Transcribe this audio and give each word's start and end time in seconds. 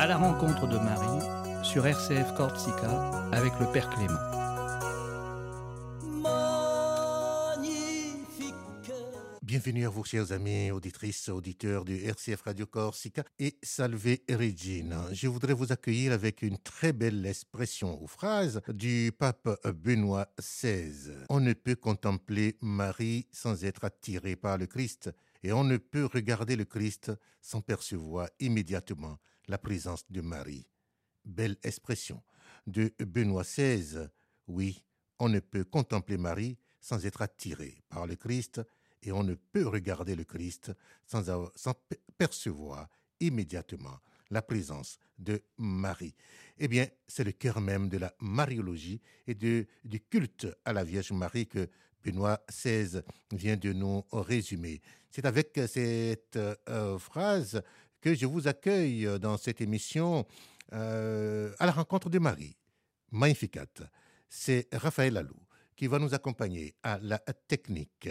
À 0.00 0.06
la 0.06 0.16
rencontre 0.16 0.66
de 0.66 0.78
Marie 0.78 1.62
sur 1.62 1.86
RCF 1.86 2.32
Corsica 2.34 3.10
avec 3.32 3.52
le 3.60 3.70
Père 3.70 3.90
Clément. 3.90 4.18
Bienvenue 9.42 9.84
à 9.84 9.90
vous, 9.90 10.02
chers 10.02 10.32
amis, 10.32 10.70
auditrices, 10.70 11.28
auditeurs 11.28 11.84
du 11.84 12.02
RCF 12.02 12.40
Radio 12.40 12.64
Corsica 12.64 13.24
et 13.38 13.58
Salve 13.62 14.16
Regina. 14.30 15.04
Je 15.12 15.28
voudrais 15.28 15.52
vous 15.52 15.70
accueillir 15.70 16.12
avec 16.12 16.40
une 16.40 16.56
très 16.56 16.94
belle 16.94 17.26
expression 17.26 18.02
ou 18.02 18.06
phrase 18.06 18.62
du 18.68 19.12
pape 19.12 19.50
Benoît 19.84 20.28
XVI. 20.38 21.10
On 21.28 21.40
ne 21.40 21.52
peut 21.52 21.76
contempler 21.76 22.56
Marie 22.62 23.26
sans 23.32 23.66
être 23.66 23.84
attiré 23.84 24.34
par 24.34 24.56
le 24.56 24.64
Christ 24.64 25.10
et 25.42 25.52
on 25.52 25.62
ne 25.62 25.76
peut 25.76 26.06
regarder 26.06 26.56
le 26.56 26.64
Christ 26.64 27.12
sans 27.42 27.60
percevoir 27.60 28.30
immédiatement 28.40 29.18
la 29.50 29.58
présence 29.58 30.04
de 30.10 30.20
Marie. 30.20 30.66
Belle 31.24 31.56
expression 31.64 32.22
de 32.66 32.94
Benoît 33.00 33.42
XVI. 33.42 34.08
Oui, 34.46 34.82
on 35.18 35.28
ne 35.28 35.40
peut 35.40 35.64
contempler 35.64 36.16
Marie 36.16 36.56
sans 36.80 37.04
être 37.04 37.20
attiré 37.20 37.82
par 37.88 38.06
le 38.06 38.16
Christ 38.16 38.62
et 39.02 39.12
on 39.12 39.24
ne 39.24 39.34
peut 39.34 39.66
regarder 39.66 40.14
le 40.14 40.24
Christ 40.24 40.72
sans, 41.04 41.24
sans 41.56 41.74
percevoir 42.16 42.88
immédiatement 43.18 43.98
la 44.30 44.40
présence 44.40 44.98
de 45.18 45.42
Marie. 45.58 46.14
Eh 46.58 46.68
bien, 46.68 46.86
c'est 47.08 47.24
le 47.24 47.32
cœur 47.32 47.60
même 47.60 47.88
de 47.88 47.98
la 47.98 48.14
mariologie 48.20 49.00
et 49.26 49.34
de, 49.34 49.66
du 49.84 50.00
culte 50.00 50.46
à 50.64 50.72
la 50.72 50.84
Vierge 50.84 51.10
Marie 51.10 51.48
que 51.48 51.68
Benoît 52.04 52.40
XVI 52.48 53.02
vient 53.32 53.56
de 53.56 53.72
nous 53.72 54.04
résumer. 54.12 54.80
C'est 55.10 55.26
avec 55.26 55.58
cette 55.66 56.36
euh, 56.36 56.98
phrase 56.98 57.60
que 58.00 58.14
je 58.14 58.26
vous 58.26 58.48
accueille 58.48 59.08
dans 59.20 59.36
cette 59.36 59.60
émission 59.60 60.26
euh, 60.72 61.52
à 61.58 61.66
la 61.66 61.72
rencontre 61.72 62.08
de 62.08 62.18
Marie. 62.18 62.56
Magnificat. 63.10 63.66
C'est 64.28 64.68
Raphaël 64.72 65.16
Alou 65.16 65.36
qui 65.76 65.86
va 65.86 65.98
nous 65.98 66.14
accompagner 66.14 66.74
à 66.82 66.98
la 67.00 67.18
technique. 67.18 68.08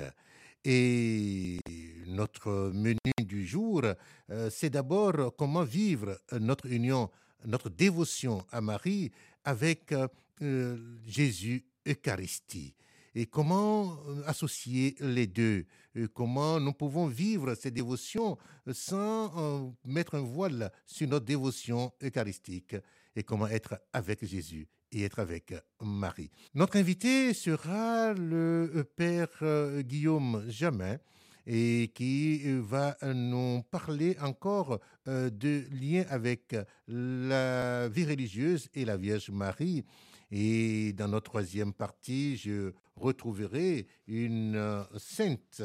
Et 0.66 1.59
notre 2.08 2.72
menu 2.73 2.97
du 3.23 3.45
jour, 3.45 3.83
euh, 4.30 4.49
c'est 4.49 4.72
d'abord 4.72 5.36
comment 5.38 5.64
vivre 5.64 6.19
notre 6.33 6.66
union, 6.66 7.09
notre 7.45 7.69
dévotion 7.69 8.45
à 8.52 8.59
Marie 8.59 9.11
avec 9.45 9.94
euh, 10.42 10.97
Jésus 11.05 11.64
Eucharistie 11.88 12.73
et 13.20 13.25
comment 13.25 14.00
euh, 14.08 14.22
associer 14.28 14.95
les 15.02 15.28
deux, 15.28 15.66
comment 16.14 16.58
nous 16.58 16.72
pouvons 16.72 17.08
vivre 17.08 17.53
ces 17.53 17.70
dévotions 17.70 18.38
sans 18.72 19.76
mettre 19.84 20.16
un 20.16 20.22
voile 20.22 20.72
sur 20.86 21.06
notre 21.09 21.26
dévotion 21.26 21.92
eucharistique? 22.02 22.78
Et 23.17 23.23
comment 23.23 23.48
être 23.48 23.81
avec 23.92 24.23
Jésus 24.26 24.70
et 24.94 25.03
être 25.03 25.20
avec 25.20 25.53
Marie? 25.81 26.31
Notre 26.53 26.78
invité 26.78 27.34
sera 27.34 28.14
le 28.14 28.86
Père 28.95 29.44
Guillaume 29.81 30.45
Jamin 30.48 30.98
et 31.45 31.92
qui 31.94 32.42
va 32.61 32.95
nous 33.14 33.64
parler 33.64 34.16
encore 34.22 34.80
de 35.06 35.66
lien 35.72 36.06
avec 36.09 36.56
la 36.88 37.89
vie 37.89 38.06
religieuse 38.06 38.70
et 38.73 38.86
la 38.86 38.95
Vierge 38.95 39.30
Marie. 39.30 39.83
Et 40.31 40.94
dans 40.94 41.08
notre 41.08 41.31
troisième 41.31 41.73
partie, 41.73 42.38
je 42.38 42.72
retrouverai 42.95 43.88
une 44.08 44.86
sainte 44.97 45.61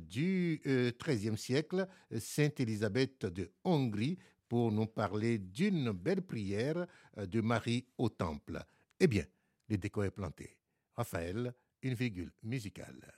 du 0.00 0.60
XIIIe 0.64 1.38
siècle, 1.38 1.86
Sainte 2.18 2.60
Élisabeth 2.60 3.26
de 3.26 3.50
Hongrie, 3.64 4.18
pour 4.48 4.72
nous 4.72 4.86
parler 4.86 5.38
d'une 5.38 5.92
belle 5.92 6.22
prière 6.22 6.86
de 7.16 7.40
Marie 7.40 7.86
au 7.98 8.08
Temple. 8.08 8.62
Eh 9.00 9.06
bien, 9.06 9.24
le 9.68 9.78
décor 9.78 10.04
est 10.04 10.10
planté. 10.10 10.56
Raphaël, 10.94 11.54
une 11.82 11.94
virgule 11.94 12.32
musicale. 12.42 13.12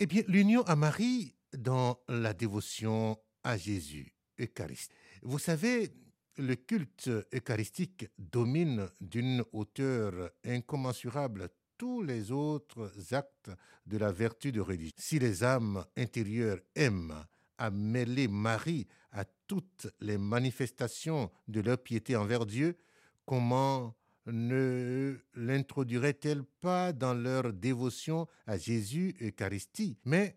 Eh 0.00 0.06
bien, 0.06 0.22
l'union 0.28 0.62
à 0.62 0.76
Marie 0.76 1.34
dans 1.52 1.98
la 2.08 2.32
dévotion 2.32 3.18
à 3.42 3.56
Jésus, 3.56 4.14
Eucharistie. 4.38 4.94
Vous 5.22 5.40
savez, 5.40 5.90
le 6.36 6.54
culte 6.54 7.10
eucharistique 7.34 8.06
domine 8.16 8.88
d'une 9.00 9.42
hauteur 9.50 10.30
incommensurable 10.44 11.48
tous 11.76 12.02
les 12.02 12.30
autres 12.30 12.92
actes 13.10 13.50
de 13.86 13.98
la 13.98 14.12
vertu 14.12 14.52
de 14.52 14.60
religion. 14.60 14.94
Si 14.96 15.18
les 15.18 15.42
âmes 15.42 15.84
intérieures 15.96 16.60
aiment 16.76 17.24
à 17.56 17.70
mêler 17.70 18.28
Marie 18.28 18.86
à 19.10 19.24
toutes 19.48 19.88
les 19.98 20.16
manifestations 20.16 21.28
de 21.48 21.60
leur 21.60 21.82
piété 21.82 22.14
envers 22.14 22.46
Dieu, 22.46 22.78
comment 23.26 23.96
ne 24.30 25.18
l'introduirait-elle 25.34 26.44
pas 26.44 26.92
dans 26.92 27.14
leur 27.14 27.52
dévotion 27.52 28.26
à 28.46 28.56
Jésus 28.56 29.14
Eucharistie? 29.20 29.98
Mais 30.04 30.36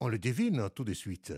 on 0.00 0.08
le 0.08 0.18
devine 0.18 0.68
tout 0.74 0.84
de 0.84 0.94
suite. 0.94 1.32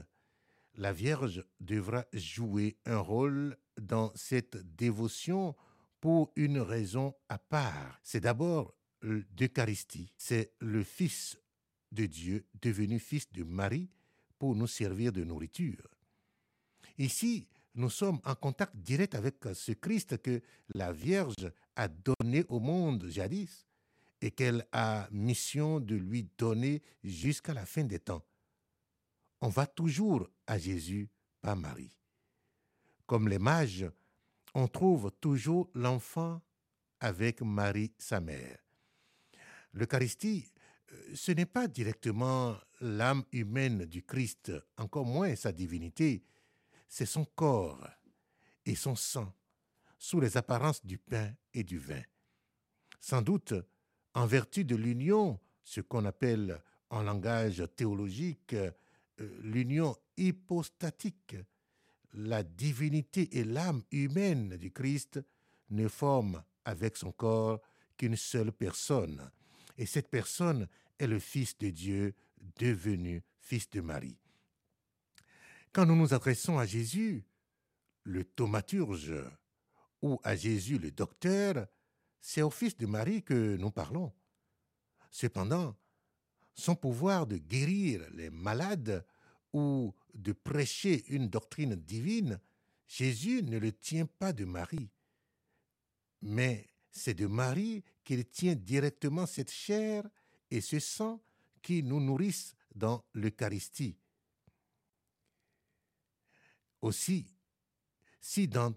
La 0.77 0.93
Vierge 0.93 1.45
devra 1.59 2.07
jouer 2.13 2.77
un 2.87 2.99
rôle 2.99 3.57
dans 3.81 4.13
cette 4.15 4.57
dévotion 4.77 5.55
pour 6.01 6.33
une 6.37 6.59
raison 6.59 7.15
à 7.29 7.39
part. 7.39 8.01
C'est 8.03 8.21
d'abord 8.21 8.75
l'Eucharistie. 9.03 10.13
C'est 10.17 10.53
le 10.61 10.83
Fils 10.83 11.39
de 11.93 12.07
Dieu 12.07 12.47
devenu 12.61 12.99
Fils 12.99 13.31
de 13.33 13.43
Marie 13.43 13.91
pour 14.39 14.55
nous 14.55 14.67
servir 14.67 15.13
de 15.13 15.25
nourriture. 15.25 15.89
Ici, 16.99 17.49
nous 17.75 17.91
sommes 17.91 18.21
en 18.25 18.35
contact 18.35 18.77
direct 18.77 19.15
avec 19.15 19.37
ce 19.55 19.73
Christ 19.73 20.19
que 20.23 20.43
la 20.75 20.93
Vierge 20.93 21.51
a 21.77 21.89
donné 21.89 22.45
au 22.49 22.61
monde 22.61 23.07
jadis 23.09 23.67
et 24.21 24.31
qu'elle 24.31 24.67
a 24.73 25.09
mission 25.11 25.81
de 25.81 25.95
lui 25.95 26.29
donner 26.37 26.83
jusqu'à 27.03 27.55
la 27.55 27.65
fin 27.65 27.85
des 27.85 28.01
temps. 28.01 28.25
On 29.41 29.49
va 29.49 29.67
toujours 29.67 30.29
à 30.47 30.59
Jésus 30.59 31.09
par 31.41 31.57
Marie. 31.57 31.97
Comme 33.07 33.29
les 33.29 33.39
mages, 33.39 33.87
on 34.55 34.69
trouve 34.69 35.11
toujours 35.21 35.71
l'enfant 35.75 36.43
avec 37.01 37.41
Marie, 37.41 37.93
sa 37.99 38.21
mère. 38.21 38.59
L'Eucharistie, 39.73 40.47
ce 41.15 41.33
n'est 41.33 41.47
pas 41.47 41.69
directement 41.69 42.57
l'âme 42.81 43.25
humaine 43.33 43.87
du 43.87 44.03
Christ, 44.03 44.53
encore 44.77 45.07
moins 45.07 45.35
sa 45.37 45.53
divinité, 45.53 46.23
c'est 46.91 47.07
son 47.07 47.25
corps 47.25 47.89
et 48.67 48.75
son 48.75 48.97
sang 48.97 49.33
sous 49.97 50.21
les 50.21 50.37
apparences 50.37 50.85
du 50.85 50.99
pain 50.99 51.33
et 51.55 51.63
du 51.63 51.79
vin. 51.79 52.03
Sans 53.01 53.23
doute, 53.23 53.55
en 54.13 54.27
vertu 54.27 54.65
de 54.65 54.75
l'union, 54.77 55.39
ce 55.63 55.81
qu'on 55.81 56.05
appelle 56.05 56.61
en 56.91 57.03
langage 57.03 57.63
théologique 57.77 58.57
l'union 59.43 59.97
hypostatique, 60.17 61.37
la 62.13 62.43
divinité 62.43 63.39
et 63.39 63.45
l'âme 63.45 63.85
humaine 63.93 64.57
du 64.57 64.73
Christ 64.73 65.21
ne 65.71 65.87
forment 65.87 66.43
avec 66.65 66.97
son 66.97 67.13
corps 67.13 67.61
qu'une 67.97 68.17
seule 68.17 68.51
personne. 68.51 69.31
Et 69.79 69.87
cette 69.87 70.09
personne 70.09 70.67
est 70.99 71.07
le 71.07 71.21
Fils 71.21 71.57
de 71.59 71.71
Dieu 71.71 72.15
devenu 72.59 73.23
Fils 73.39 73.71
de 73.71 73.81
Marie. 73.81 74.20
Quand 75.73 75.87
nous 75.87 75.97
nous 75.97 76.15
adressons 76.15 76.59
à 76.59 76.67
Jésus, 76.67 77.25
le 78.03 78.25
thaumaturge, 78.25 79.15
ou 80.03 80.19
à 80.25 80.35
Jésus 80.35 80.79
le 80.79 80.91
docteur, 80.91 81.67
c'est 82.21 82.43
au 82.43 82.51
Fils 82.51 82.77
de 82.77 82.87
Marie 82.87 83.23
que 83.23 83.57
nous 83.57 83.71
parlons. 83.71 84.13
Cependant, 85.11 85.77
son 86.55 86.75
pouvoir 86.75 87.27
de 87.27 87.37
guérir 87.37 88.07
les 88.13 88.31
malades 88.31 89.07
ou 89.53 89.95
de 90.15 90.33
prêcher 90.33 91.05
une 91.09 91.29
doctrine 91.29 91.75
divine, 91.75 92.41
Jésus 92.87 93.43
ne 93.43 93.59
le 93.59 93.73
tient 93.73 94.07
pas 94.07 94.33
de 94.33 94.45
Marie, 94.45 94.91
mais 96.23 96.67
c'est 96.91 97.15
de 97.15 97.27
Marie 97.27 97.85
qu'il 98.05 98.27
tient 98.27 98.57
directement 98.57 99.27
cette 99.27 99.53
chair 99.53 100.05
et 100.51 100.61
ce 100.61 100.81
sang 100.81 101.23
qui 101.63 101.85
nous 101.85 102.01
nourrissent 102.01 102.57
dans 102.75 103.05
l'Eucharistie. 103.15 103.97
Aussi, 106.83 107.27
si 108.21 108.49
dans 108.49 108.75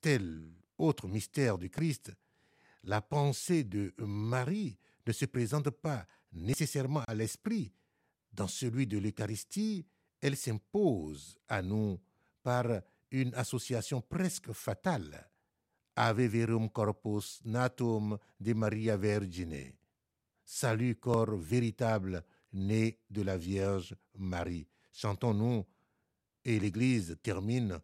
tel 0.00 0.48
autre 0.78 1.08
mystère 1.08 1.58
du 1.58 1.70
Christ, 1.70 2.12
la 2.84 3.00
pensée 3.00 3.64
de 3.64 3.92
Marie 3.98 4.78
ne 5.06 5.12
se 5.12 5.24
présente 5.24 5.70
pas 5.70 6.06
nécessairement 6.32 7.02
à 7.06 7.14
l'esprit, 7.14 7.72
dans 8.32 8.48
celui 8.48 8.86
de 8.86 8.98
l'Eucharistie, 8.98 9.86
elle 10.20 10.36
s'impose 10.36 11.36
à 11.48 11.62
nous 11.62 11.98
par 12.42 12.66
une 13.10 13.34
association 13.34 14.00
presque 14.00 14.52
fatale. 14.52 15.30
Ave 15.96 16.26
verum 16.26 16.68
corpus 16.68 17.40
natum 17.44 18.18
de 18.38 18.52
Maria 18.52 18.96
Vergine. 18.96 19.72
Salut 20.44 20.96
corps 20.96 21.36
véritable 21.36 22.22
né 22.52 22.98
de 23.10 23.22
la 23.22 23.38
Vierge 23.38 23.96
Marie. 24.14 24.68
Chantons-nous 24.92 25.64
et 26.46 26.60
l'Église 26.60 27.16
termine 27.24 27.80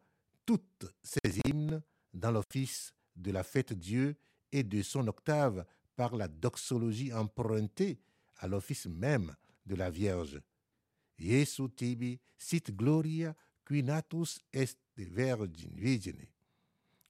toutes 0.46 0.86
ses 1.02 1.40
hymnes 1.44 1.82
dans 2.14 2.30
l'office 2.30 2.94
de 3.16 3.32
la 3.32 3.42
fête 3.42 3.72
Dieu 3.72 4.16
et 4.52 4.62
de 4.62 4.82
son 4.82 5.08
octave 5.08 5.66
par 5.96 6.14
la 6.14 6.28
doxologie 6.28 7.12
empruntée 7.12 7.98
à 8.36 8.46
l'office 8.46 8.86
même 8.86 9.34
de 9.66 9.74
la 9.74 9.90
Vierge. 9.90 10.40
Jesu 11.18 11.68
tibi 11.70 12.20
sit 12.38 12.74
gloria 12.74 13.34
qui 13.66 13.82
natus 13.82 14.40
est 14.52 14.78
virgine. 14.96 16.28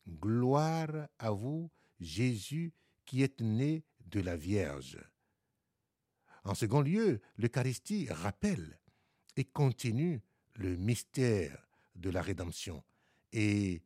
Gloire 0.08 1.08
à 1.18 1.30
vous, 1.30 1.70
Jésus, 2.00 2.72
qui 3.04 3.22
êtes 3.22 3.42
né 3.42 3.84
de 4.06 4.20
la 4.20 4.36
Vierge. 4.36 4.98
En 6.44 6.54
second 6.54 6.80
lieu, 6.80 7.20
l'Eucharistie 7.36 8.08
rappelle 8.10 8.78
et 9.36 9.44
continue 9.44 10.22
le 10.54 10.76
mystère 10.76 11.66
de 11.94 12.10
la 12.10 12.22
rédemption. 12.22 12.82
Et 13.32 13.82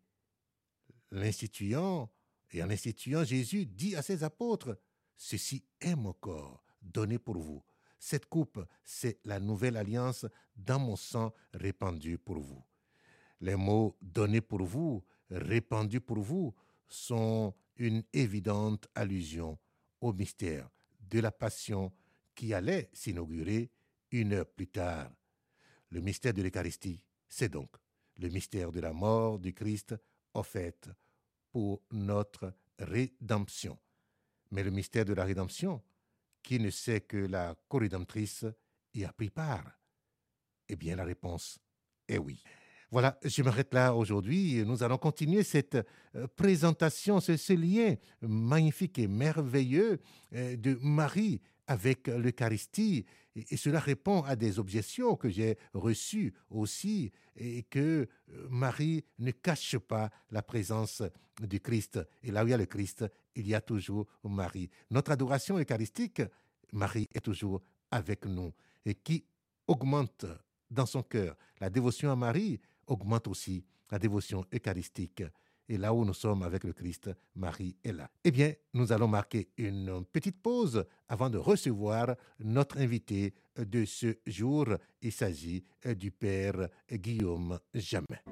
l'instituant, 1.10 2.10
et 2.52 2.62
en 2.62 2.70
instituant, 2.70 3.24
Jésus 3.24 3.66
dit 3.66 3.96
à 3.96 4.02
ses 4.02 4.24
apôtres, 4.24 4.78
Ceci 5.16 5.64
est 5.80 5.96
mon 5.96 6.12
corps 6.12 6.62
donné 6.82 7.18
pour 7.18 7.38
vous. 7.38 7.62
Cette 7.98 8.26
coupe, 8.26 8.64
c'est 8.84 9.18
la 9.24 9.40
nouvelle 9.40 9.76
alliance 9.76 10.26
dans 10.54 10.78
mon 10.78 10.96
sang 10.96 11.32
répandu 11.54 12.18
pour 12.18 12.38
vous. 12.38 12.62
Les 13.40 13.56
mots 13.56 13.96
donnés 14.02 14.40
pour 14.40 14.62
vous, 14.62 15.04
répandus 15.30 16.00
pour 16.00 16.18
vous, 16.18 16.54
sont 16.88 17.54
une 17.76 18.04
évidente 18.12 18.88
allusion 18.94 19.58
au 20.00 20.12
mystère 20.12 20.68
de 21.00 21.20
la 21.20 21.32
passion 21.32 21.92
qui 22.34 22.54
allait 22.54 22.90
s'inaugurer 22.92 23.70
une 24.12 24.34
heure 24.34 24.46
plus 24.46 24.68
tard. 24.68 25.10
Le 25.90 26.00
mystère 26.00 26.34
de 26.34 26.42
l'Eucharistie, 26.42 27.00
c'est 27.28 27.48
donc 27.48 27.70
le 28.18 28.28
mystère 28.28 28.72
de 28.72 28.80
la 28.80 28.92
mort 28.92 29.38
du 29.38 29.52
Christ 29.52 29.94
offerte 30.34 30.88
pour 31.50 31.82
notre 31.92 32.52
rédemption. 32.78 33.78
Mais 34.50 34.62
le 34.62 34.70
mystère 34.70 35.04
de 35.04 35.12
la 35.12 35.24
rédemption, 35.24 35.82
qui 36.42 36.60
ne 36.60 36.70
sait 36.70 37.00
que 37.00 37.16
la 37.16 37.56
co-rédemptrice 37.68 38.46
y 38.94 39.04
a 39.04 39.12
pris 39.12 39.30
part? 39.30 39.78
Eh 40.68 40.76
bien, 40.76 40.96
la 40.96 41.04
réponse 41.04 41.58
est 42.08 42.18
oui. 42.18 42.42
Voilà, 42.90 43.18
je 43.24 43.42
m'arrête 43.42 43.74
là 43.74 43.94
aujourd'hui. 43.94 44.62
Nous 44.64 44.82
allons 44.82 44.98
continuer 44.98 45.42
cette 45.42 45.76
euh, 46.14 46.28
présentation, 46.36 47.18
ce, 47.20 47.52
lien 47.52 47.96
magnifique 48.20 48.98
et 48.98 49.08
merveilleux 49.08 50.00
euh, 50.34 50.56
de 50.56 50.78
Marie 50.80 51.40
avec 51.66 52.08
l'Eucharistie. 52.08 53.04
Et, 53.34 53.56
cela 53.56 53.80
répond 53.80 54.22
à 54.22 54.36
des 54.36 54.58
objections 54.58 55.16
que 55.16 55.28
j'ai 55.28 55.58
reçues 55.74 56.32
aussi, 56.50 57.12
et 57.36 57.64
que 57.64 58.08
euh, 58.30 58.46
Marie 58.48 59.04
ne 59.18 59.30
cache 59.30 59.78
pas 59.78 60.10
la 60.30 60.42
présence 60.42 61.02
du 61.42 61.60
Christ. 61.60 62.00
Et 62.22 62.30
là 62.30 62.44
où 62.44 62.46
il 62.46 62.50
y 62.50 62.54
a 62.54 62.58
le 62.58 62.66
Christ, 62.66 63.04
il 63.34 63.46
y 63.46 63.54
a 63.54 63.60
toujours 63.60 64.06
Marie. 64.24 64.70
Notre 64.90 65.12
adoration 65.12 65.58
eucharistique, 65.58 66.22
Marie 66.72 67.08
est 67.14 67.20
toujours 67.20 67.62
avec 67.90 68.24
nous. 68.24 68.52
Et 68.84 68.94
qui 68.94 69.24
augmente 69.66 70.26
dans 70.70 70.86
son 70.86 71.02
cœur 71.02 71.36
la 71.60 71.70
dévotion 71.70 72.10
à 72.10 72.16
Marie, 72.16 72.60
augmente 72.86 73.28
aussi 73.28 73.64
la 73.90 73.98
dévotion 73.98 74.44
eucharistique. 74.52 75.22
Et 75.68 75.78
là 75.78 75.92
où 75.92 76.04
nous 76.04 76.14
sommes 76.14 76.42
avec 76.42 76.64
le 76.64 76.72
Christ, 76.72 77.10
Marie 77.34 77.76
est 77.84 77.92
là. 77.92 78.08
Eh 78.24 78.30
bien, 78.30 78.52
nous 78.74 78.92
allons 78.92 79.08
marquer 79.08 79.48
une 79.56 80.04
petite 80.12 80.40
pause 80.40 80.84
avant 81.08 81.30
de 81.30 81.38
recevoir 81.38 82.14
notre 82.38 82.78
invité 82.78 83.34
de 83.56 83.84
ce 83.84 84.16
jour. 84.26 84.66
Il 85.02 85.12
s'agit 85.12 85.64
du 85.84 86.10
Père 86.10 86.68
Guillaume 86.90 87.58
Jamais. 87.74 88.22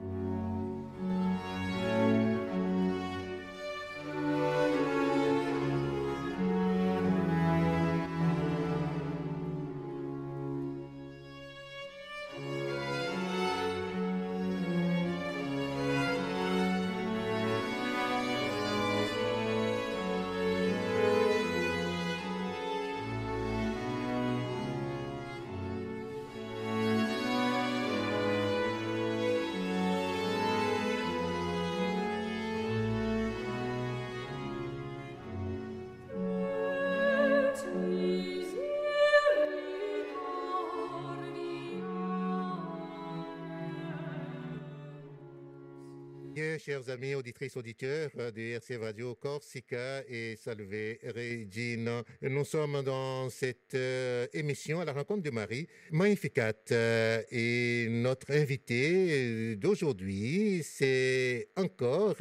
Chers 46.65 46.89
amis 46.89 47.15
auditrices, 47.15 47.59
auditeurs 47.59 48.11
de 48.17 48.55
RCF 48.55 48.81
Radio 48.81 49.15
Corsica 49.17 50.03
et 50.09 50.35
Salve 50.37 50.97
Regina. 51.15 52.03
Nous 52.23 52.45
sommes 52.45 52.83
dans 52.83 53.29
cette 53.29 53.75
euh, 53.75 54.27
émission 54.33 54.81
à 54.81 54.87
la 54.87 54.95
rencontre 54.95 55.23
de 55.23 55.31
Marie, 55.31 55.67
Magnificat. 55.91 56.55
Euh, 56.71 57.23
et 57.31 57.89
notre 57.91 58.33
invité 58.33 59.57
d'aujourd'hui, 59.57 60.63
c'est 60.65 61.49
encore 61.57 62.17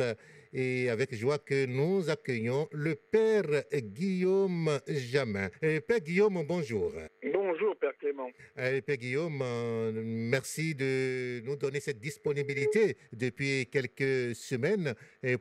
et 0.53 0.89
avec 0.89 1.13
joie 1.15 1.39
que 1.39 1.65
nous 1.65 2.09
accueillons 2.09 2.67
le 2.71 2.95
Père 2.95 3.63
Guillaume 3.73 4.79
Jamin. 4.87 5.49
Euh, 5.63 5.81
Père 5.81 5.99
Guillaume, 5.99 6.43
bonjour. 6.47 6.91
Bonjour, 7.33 7.75
Père 7.77 7.97
Clément. 7.99 8.29
Euh, 8.59 8.81
Père 8.81 8.97
Guillaume, 8.97 9.41
euh, 9.41 9.91
merci 10.05 10.75
de 10.75 11.41
nous 11.43 11.55
donner 11.55 11.79
cette 11.79 11.99
disponibilité 11.99 12.97
depuis 13.11 13.67
quelques 13.67 14.35
semaines 14.35 14.93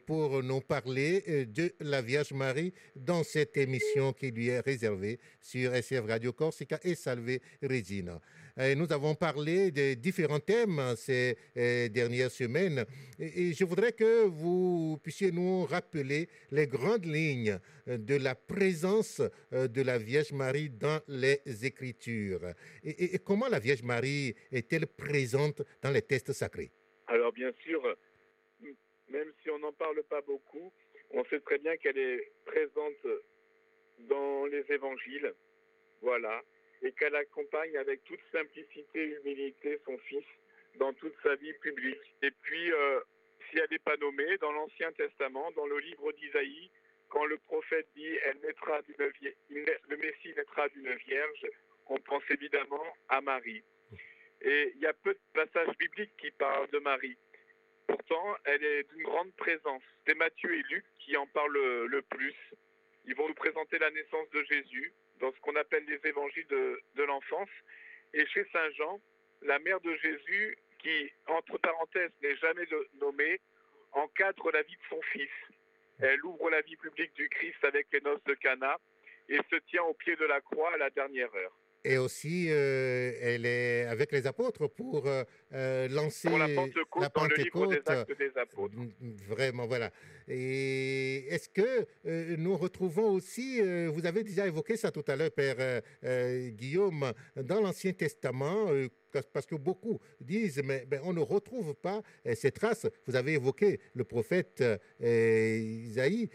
pour 0.06 0.42
nous 0.42 0.60
parler 0.60 1.46
de 1.46 1.72
la 1.80 2.00
Vierge 2.00 2.32
Marie 2.32 2.72
dans 2.96 3.22
cette 3.22 3.56
émission 3.56 4.12
qui 4.12 4.30
lui 4.30 4.48
est 4.48 4.60
réservée 4.60 5.18
sur 5.40 5.74
SF 5.74 6.06
Radio 6.06 6.32
Corsica 6.32 6.78
et 6.84 6.94
Salve 6.94 7.38
Regina. 7.62 8.20
Nous 8.56 8.92
avons 8.92 9.14
parlé 9.14 9.70
de 9.70 9.94
différents 9.94 10.40
thèmes 10.40 10.94
ces 10.96 11.36
dernières 11.88 12.30
semaines 12.30 12.84
et 13.18 13.54
je 13.54 13.64
voudrais 13.64 13.92
que 13.92 14.26
vous 14.26 14.98
puissiez 15.02 15.32
nous 15.32 15.64
rappeler 15.64 16.28
les 16.50 16.66
grandes 16.66 17.06
lignes 17.06 17.58
de 17.86 18.16
la 18.16 18.34
présence 18.34 19.22
de 19.50 19.82
la 19.82 19.96
Vierge 19.96 20.32
Marie 20.32 20.68
dans 20.68 21.00
les 21.08 21.40
Écritures 21.64 22.52
et, 22.84 23.18
comment 23.20 23.48
la 23.48 23.58
Vierge 23.58 23.82
Marie 23.82 24.34
est-elle 24.50 24.86
présente 24.86 25.62
dans 25.80 25.90
les 25.90 26.02
textes 26.02 26.32
sacrés? 26.32 26.70
Alors 27.06 27.32
bien 27.32 27.52
sûr, 27.64 27.82
même 29.08 29.32
si 29.42 29.48
on 29.50 29.60
n'en 29.60 29.72
parle 29.72 30.02
pas 30.10 30.20
beaucoup, 30.20 30.72
on 31.10 31.24
sait 31.24 31.40
très 31.40 31.58
bien 31.58 31.76
qu'elle 31.78 31.98
est 31.98 32.32
présente 32.44 33.06
dans 34.08 34.44
les 34.46 34.64
évangiles. 34.68 35.32
Voilà. 36.02 36.42
Et 36.82 36.92
qu'elle 36.92 37.14
accompagne 37.14 37.76
avec 37.76 38.04
toute 38.04 38.20
simplicité 38.32 38.84
et 38.94 39.16
humilité 39.20 39.80
son 39.84 39.96
fils 39.98 40.24
dans 40.78 40.92
toute 40.94 41.14
sa 41.22 41.34
vie 41.36 41.52
publique. 41.54 42.14
Et 42.22 42.30
puis, 42.42 42.72
euh, 42.72 43.00
si 43.50 43.58
elle 43.58 43.68
n'est 43.70 43.78
pas 43.78 43.96
nommée, 43.98 44.36
dans 44.38 44.52
l'Ancien 44.52 44.90
Testament, 44.92 45.50
dans 45.52 45.66
le 45.66 45.78
livre 45.78 46.12
d'Isaïe, 46.12 46.70
quand 47.08 47.24
le 47.26 47.36
prophète 47.36 47.86
dit 47.94 48.16
elle 48.24 48.38
naîtra 48.40 48.80
le 48.88 49.96
Messie 49.96 50.34
naîtra 50.34 50.68
d'une 50.70 50.94
vierge, 51.06 51.46
on 51.86 51.98
pense 51.98 52.22
évidemment 52.30 52.96
à 53.08 53.20
Marie. 53.20 53.62
Et 54.40 54.72
il 54.74 54.80
y 54.80 54.86
a 54.86 54.92
peu 54.94 55.12
de 55.12 55.20
passages 55.34 55.76
bibliques 55.76 56.16
qui 56.18 56.30
parlent 56.32 56.70
de 56.70 56.78
Marie. 56.78 57.16
Pourtant, 57.86 58.36
elle 58.44 58.64
est 58.64 58.84
d'une 58.84 59.02
grande 59.02 59.32
présence. 59.34 59.82
C'est 60.06 60.14
Matthieu 60.14 60.54
et 60.54 60.62
Luc 60.70 60.84
qui 61.00 61.16
en 61.16 61.26
parlent 61.26 61.52
le, 61.52 61.86
le 61.86 62.02
plus. 62.02 62.34
Ils 63.04 63.14
vont 63.14 63.28
nous 63.28 63.34
présenter 63.34 63.78
la 63.78 63.90
naissance 63.90 64.30
de 64.30 64.42
Jésus 64.44 64.92
dans 65.22 65.32
ce 65.32 65.40
qu'on 65.40 65.56
appelle 65.56 65.84
les 65.86 66.00
évangiles 66.06 66.46
de, 66.48 67.02
l'enfance. 67.04 67.48
Et 68.12 68.26
chez 68.26 68.44
Saint 68.52 68.70
Jean, 68.76 69.00
la 69.42 69.58
mère 69.60 69.80
de 69.80 69.94
Jésus, 69.96 70.58
qui, 70.80 71.10
entre 71.28 71.58
parenthèses, 71.58 72.10
n'est 72.22 72.36
jamais 72.36 72.66
nommée, 73.00 73.40
encadre 73.92 74.50
la 74.50 74.62
vie 74.62 74.74
de 74.74 74.88
son 74.90 75.00
fils. 75.12 75.30
Elle 76.00 76.22
ouvre 76.24 76.50
la 76.50 76.60
vie 76.62 76.76
publique 76.76 77.14
du 77.14 77.28
Christ 77.28 77.64
avec 77.64 77.86
les 77.92 78.00
noces 78.00 78.24
de 78.24 78.34
Cana 78.34 78.76
et 79.28 79.38
se 79.48 79.56
tient 79.70 79.84
au 79.84 79.94
pied 79.94 80.16
de 80.16 80.24
la 80.24 80.40
croix 80.40 80.74
à 80.74 80.76
la 80.76 80.90
dernière 80.90 81.32
heure. 81.34 81.56
Et 81.84 81.98
aussi, 81.98 82.48
euh, 82.50 83.12
elle 83.20 83.46
est 83.46 83.84
avec 83.86 84.12
les 84.12 84.26
apôtres 84.26 84.68
pour 84.68 85.06
euh, 85.06 85.22
euh, 85.52 85.88
lancer 85.88 86.28
Pour 86.28 86.38
la 86.38 86.48
Pentecôte, 86.48 87.02
la 87.02 87.08
dans 87.08 87.24
le 87.26 87.36
livre 87.36 87.66
des. 87.68 87.80
Actes 87.86 88.18
des 88.18 88.32
Apôtres. 88.40 88.74
Mm, 88.76 89.12
Vraiment, 89.28 89.66
voilà. 89.66 89.90
Et 90.28 91.26
est-ce 91.28 91.48
que 91.48 91.86
euh, 92.06 92.36
nous 92.38 92.56
retrouvons 92.56 93.10
aussi, 93.12 93.60
euh, 93.60 93.90
vous 93.92 94.06
avez 94.06 94.22
déjà 94.22 94.46
évoqué 94.46 94.76
ça 94.76 94.90
tout 94.90 95.04
à 95.08 95.16
l'heure, 95.16 95.30
Père 95.32 95.56
euh, 96.04 96.48
Guillaume, 96.50 97.12
dans 97.36 97.60
l'Ancien 97.60 97.92
Testament, 97.92 98.66
parce- 99.32 99.44
que 99.46 99.56
beaucoup 99.56 100.00
disent, 100.20 100.62
mais 100.64 100.86
on 101.02 101.12
ne 101.12 101.20
retrouve 101.20 101.74
pas 101.74 102.00
ces 102.34 102.50
traces. 102.50 102.86
Vous 103.06 103.14
avez 103.16 103.34
évoqué 103.34 103.78
le 103.94 104.04
prophète 104.04 104.62
Isaïe, 105.00 106.30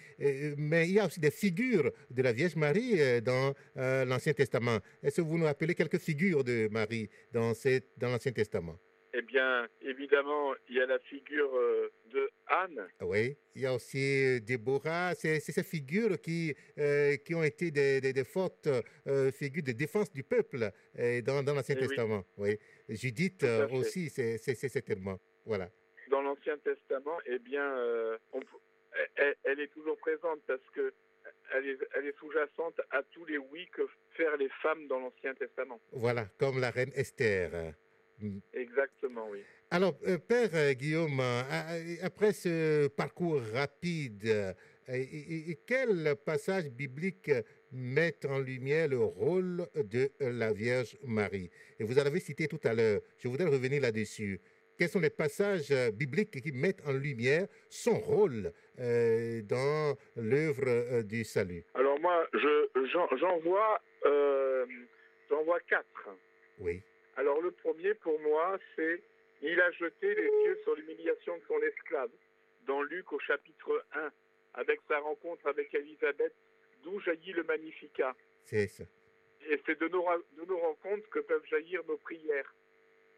mais 0.58 0.88
il 0.88 0.94
y 0.96 1.00
a 1.00 1.08
aussi 1.08 1.20
des 1.20 1.32
figures 1.32 1.92
de 2.12 2.22
la 2.22 2.34
Vierge 2.34 2.56
Marie 2.56 3.22
dans 3.22 3.54
euh, 3.78 4.06
l'Ancien 4.06 4.34
Testament. 4.34 4.78
Est-ce 5.02 5.18
que 5.18 5.22
vous 5.22 5.38
nous 5.40 5.46
rappelez 5.46 5.74
quelques 5.74 5.98
figures 6.00 6.44
de 6.44 6.68
Marie 6.72 7.10
dans, 7.32 7.54
cette- 7.56 7.88
dans 7.98 8.10
l'Ancien 8.10 8.32
Testament? 8.32 8.78
Eh 9.20 9.24
bien, 9.24 9.68
évidemment, 9.82 10.54
il 10.70 10.76
y 10.76 10.80
a 10.82 10.86
la 10.86 11.00
figure 11.00 11.52
euh, 11.56 11.90
de 12.14 12.30
Anne, 12.46 12.88
Oui, 13.02 13.36
il 13.56 13.64
y 13.64 13.66
a 13.66 13.74
aussi 13.74 14.40
Déborah, 14.42 15.16
c'est 15.16 15.40
ces 15.40 15.64
figures 15.64 16.22
qui, 16.22 16.54
euh, 16.78 17.16
qui 17.26 17.34
ont 17.34 17.42
été 17.44 17.72
des, 17.72 18.00
des- 18.00 18.14
des 18.14 18.24
fortes 18.24 18.70
euh, 19.08 19.32
figures 19.32 19.64
de 19.64 19.72
défense 19.72 20.12
du 20.14 20.24
peuple 20.24 20.70
euh, 21.00 21.22
dans, 21.24 21.42
dans 21.42 21.56
l'Ancien 21.56 21.76
Eh 21.80 21.82
oui. 21.82 21.88
Testament. 21.88 22.24
Oui. 22.38 22.60
Judith 22.90 23.44
aussi, 23.72 24.10
c'est 24.12 24.38
certainement. 24.78 25.18
Voilà. 25.46 25.68
dans 26.12 26.22
l'Ancien 26.22 26.58
Testament, 26.60 27.18
eh 27.26 27.40
bien, 27.40 27.68
on 28.34 28.40
elle, 29.16 29.36
elle 29.46 29.60
est 29.62 29.72
toujours 29.74 29.98
présente 29.98 30.42
parce 30.46 30.68
que 30.76 30.94
elle 31.56 31.66
est, 31.70 31.78
elle 31.96 32.06
est 32.06 32.18
sous-jacente 32.20 32.80
à 32.92 33.02
tous 33.14 33.26
les 33.26 33.38
oui 33.40 33.68
que 33.74 33.82
faire 34.16 34.38
les 34.38 34.50
femmes 34.62 34.88
dans 34.88 35.00
l'Ancien 35.00 35.34
Testament. 35.34 35.80
Voilà, 35.92 36.26
comme 36.38 36.60
la 36.60 36.70
reine 36.70 36.92
Esther. 36.96 37.74
Exactement, 38.54 39.28
oui. 39.30 39.44
Alors, 39.70 39.94
euh, 40.08 40.18
Père 40.18 40.50
euh, 40.54 40.74
Guillaume, 40.74 41.20
euh, 41.20 41.96
après 42.02 42.32
ce 42.32 42.88
parcours 42.88 43.42
rapide, 43.54 44.56
quel 45.66 46.16
passage 46.26 46.70
biblique 46.70 47.30
met 47.74 48.16
en 48.26 48.40
lumière 48.40 48.88
le 48.88 49.00
rôle 49.00 49.68
de 49.76 50.10
la 50.22 50.54
Vierge 50.54 50.98
Marie? 51.04 51.50
Et 51.78 51.84
vous 51.84 52.00
en 52.00 52.06
avez 52.06 52.22
cité 52.22 52.48
tout 52.48 52.62
à 52.64 52.74
l'heure, 52.74 53.02
je 53.18 53.28
voudrais 53.28 53.48
revenir 53.48 53.82
là-dessus. 53.82 54.40
Quels 54.78 54.90
sont 54.90 55.02
les 55.02 55.10
passages 55.10 55.74
bibliques 55.94 56.40
qui 56.40 56.52
mettent 56.54 56.88
en 56.88 56.94
lumière 56.94 57.48
son 57.70 58.00
rôle 58.00 58.54
dans 58.78 59.98
l'œuvre 60.16 61.02
du 61.02 61.26
salut? 61.26 61.66
Alors 61.74 62.00
moi, 62.00 62.26
je, 62.34 62.68
j'en, 63.20 63.40
vois, 63.40 63.82
euh, 64.06 64.66
j'en 65.30 65.44
vois 65.44 65.60
quatre. 65.62 66.10
Oui, 66.60 66.82
Alors 67.18 67.42
le 67.42 67.52
premier 67.52 67.94
pour 67.96 68.20
moi, 68.22 68.58
c'est 68.76 69.02
il 69.42 69.60
a 69.62 69.72
jeté 69.72 70.16
les 70.16 70.24
yeux 70.46 70.58
sur 70.64 70.76
l'humiliation 70.76 71.38
de 71.38 71.44
son 71.48 71.60
esclave 71.62 72.10
dans 72.66 72.82
Luc 72.82 73.12
au 73.14 73.20
chapitre 73.20 73.86
1, 73.94 74.10
avec 74.56 74.80
sa 74.88 75.00
rencontre 75.00 75.46
avec 75.48 75.74
Élisabeth, 75.74 76.34
d'où 76.84 77.00
jaillit 77.02 77.34
le 77.34 77.44
Magnificat. 77.44 78.16
c'est 78.46 78.68
ça. 78.68 78.84
Et 79.50 79.62
c'est 79.66 79.80
de 79.80 79.88
nos, 79.88 80.02
ra- 80.04 80.18
de 80.38 80.46
nos 80.46 80.58
rencontres 80.58 81.08
que 81.10 81.20
peuvent 81.20 81.46
jaillir 81.46 81.82
nos 81.88 81.98
prières. 81.98 82.54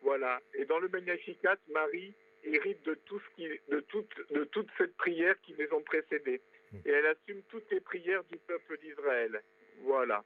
Voilà. 0.02 0.40
Et 0.54 0.66
dans 0.66 0.80
le 0.80 0.88
Magnificat, 0.90 1.58
Marie 1.70 2.14
hérite 2.44 2.84
de 2.84 2.94
tout 3.06 3.20
ce 3.20 3.36
qui, 3.36 3.48
de 3.70 3.80
toute, 3.82 4.14
de 4.32 4.44
toute 4.46 4.68
cette 4.78 4.96
prière 4.98 5.40
qui 5.42 5.54
les 5.54 5.72
ont 5.74 5.82
précédées. 5.82 6.42
Et 6.86 6.90
elle 6.92 7.08
assume 7.08 7.42
toutes 7.50 7.70
les 7.72 7.80
prières 7.80 8.24
du 8.26 8.38
peuple 8.38 8.78
d'Israël. 8.80 9.42
Voilà. 9.80 10.24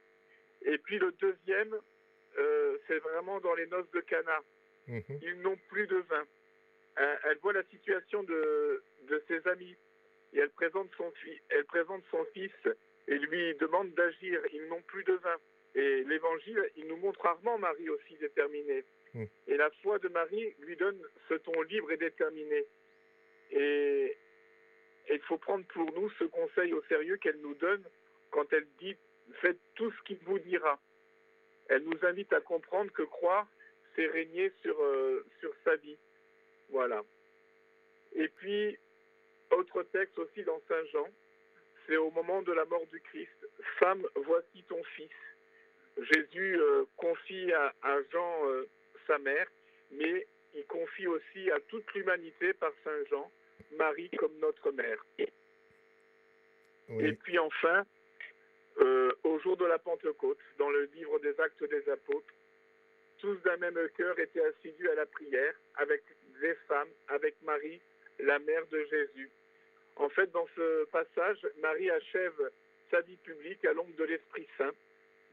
Et 0.62 0.76
puis 0.78 0.98
le 0.98 1.12
deuxième, 1.12 1.74
euh, 2.38 2.78
c'est 2.86 2.98
vraiment 2.98 3.40
dans 3.40 3.54
les 3.54 3.66
noces 3.66 3.90
de 3.92 4.00
Cana. 4.00 4.40
Mhm. 4.88 5.02
Ils 5.22 5.40
n'ont 5.40 5.58
plus 5.68 5.86
de 5.86 5.96
vin. 5.96 6.24
Euh, 6.98 7.16
elle 7.24 7.38
voit 7.38 7.52
la 7.52 7.64
situation 7.64 8.22
de, 8.22 8.82
de 9.08 9.22
ses 9.28 9.46
amis 9.48 9.76
et 10.32 10.38
elle 10.38 10.50
présente 10.50 10.88
son, 10.96 11.12
elle 11.48 11.64
présente 11.64 12.02
son 12.10 12.24
fils 12.32 12.52
et 13.08 13.18
lui 13.18 13.54
demande 13.56 13.92
d'agir. 13.94 14.40
Ils 14.52 14.66
n'ont 14.68 14.82
plus 14.82 15.04
de 15.04 15.14
vin. 15.14 15.36
Et 15.74 16.04
l'évangile, 16.04 16.70
il 16.76 16.86
nous 16.86 16.96
montre 16.96 17.20
rarement 17.20 17.58
Marie 17.58 17.90
aussi 17.90 18.16
déterminée. 18.20 18.84
Mm. 19.14 19.24
Et 19.48 19.56
la 19.56 19.70
foi 19.82 19.98
de 19.98 20.08
Marie 20.08 20.54
lui 20.60 20.76
donne 20.76 21.00
ce 21.28 21.34
ton 21.34 21.62
libre 21.62 21.90
et 21.90 21.96
déterminé. 21.96 22.64
Et 23.50 24.16
il 25.10 25.20
faut 25.20 25.38
prendre 25.38 25.64
pour 25.66 25.92
nous 25.94 26.10
ce 26.18 26.24
conseil 26.24 26.72
au 26.72 26.82
sérieux 26.84 27.16
qu'elle 27.16 27.40
nous 27.40 27.54
donne 27.54 27.82
quand 28.30 28.52
elle 28.52 28.66
dit 28.80 28.96
faites 29.40 29.58
tout 29.74 29.90
ce 29.90 30.02
qu'il 30.04 30.18
vous 30.24 30.38
dira. 30.38 30.78
Elle 31.68 31.84
nous 31.84 31.98
invite 32.02 32.32
à 32.32 32.40
comprendre 32.40 32.90
que 32.92 33.02
croire, 33.02 33.46
c'est 33.94 34.06
régner 34.06 34.52
sur, 34.62 34.80
euh, 34.82 35.24
sur 35.40 35.52
sa 35.64 35.76
vie. 35.76 35.96
Voilà. 36.70 37.02
Et 38.14 38.28
puis, 38.28 38.78
autre 39.50 39.82
texte 39.84 40.18
aussi 40.18 40.42
dans 40.44 40.60
Saint 40.68 40.84
Jean, 40.92 41.08
c'est 41.86 41.96
au 41.96 42.10
moment 42.10 42.42
de 42.42 42.52
la 42.52 42.64
mort 42.64 42.86
du 42.92 43.00
Christ. 43.00 43.46
Femme, 43.78 44.06
voici 44.14 44.62
ton 44.68 44.82
fils. 44.96 45.10
Jésus 45.96 46.58
euh, 46.58 46.84
confie 46.96 47.52
à, 47.52 47.72
à 47.82 48.02
Jean 48.10 48.46
euh, 48.46 48.68
sa 49.06 49.18
mère, 49.18 49.46
mais 49.92 50.26
il 50.54 50.64
confie 50.66 51.06
aussi 51.06 51.50
à 51.50 51.60
toute 51.60 51.92
l'humanité 51.94 52.52
par 52.54 52.72
Saint 52.82 53.04
Jean, 53.10 53.30
Marie 53.76 54.10
comme 54.10 54.36
notre 54.40 54.70
mère. 54.72 55.04
Et 56.88 57.12
puis 57.12 57.38
enfin, 57.38 57.84
jour 59.44 59.56
de 59.58 59.66
la 59.66 59.78
Pentecôte, 59.78 60.38
dans 60.58 60.70
le 60.70 60.88
livre 60.94 61.18
des 61.20 61.38
Actes 61.38 61.62
des 61.68 61.90
Apôtres, 61.90 62.34
tous 63.18 63.36
d'un 63.44 63.58
même 63.58 63.78
cœur 63.96 64.18
étaient 64.18 64.44
assidus 64.44 64.88
à 64.88 64.94
la 64.94 65.06
prière, 65.06 65.54
avec 65.76 66.02
des 66.40 66.54
femmes, 66.66 66.88
avec 67.08 67.34
Marie, 67.42 67.80
la 68.18 68.38
mère 68.38 68.66
de 68.68 68.82
Jésus. 68.90 69.30
En 69.96 70.08
fait, 70.08 70.30
dans 70.32 70.46
ce 70.56 70.86
passage, 70.86 71.38
Marie 71.60 71.90
achève 71.90 72.50
sa 72.90 73.02
vie 73.02 73.18
publique 73.18 73.64
à 73.66 73.74
l'ombre 73.74 73.94
de 73.96 74.04
l'Esprit 74.04 74.46
Saint, 74.56 74.72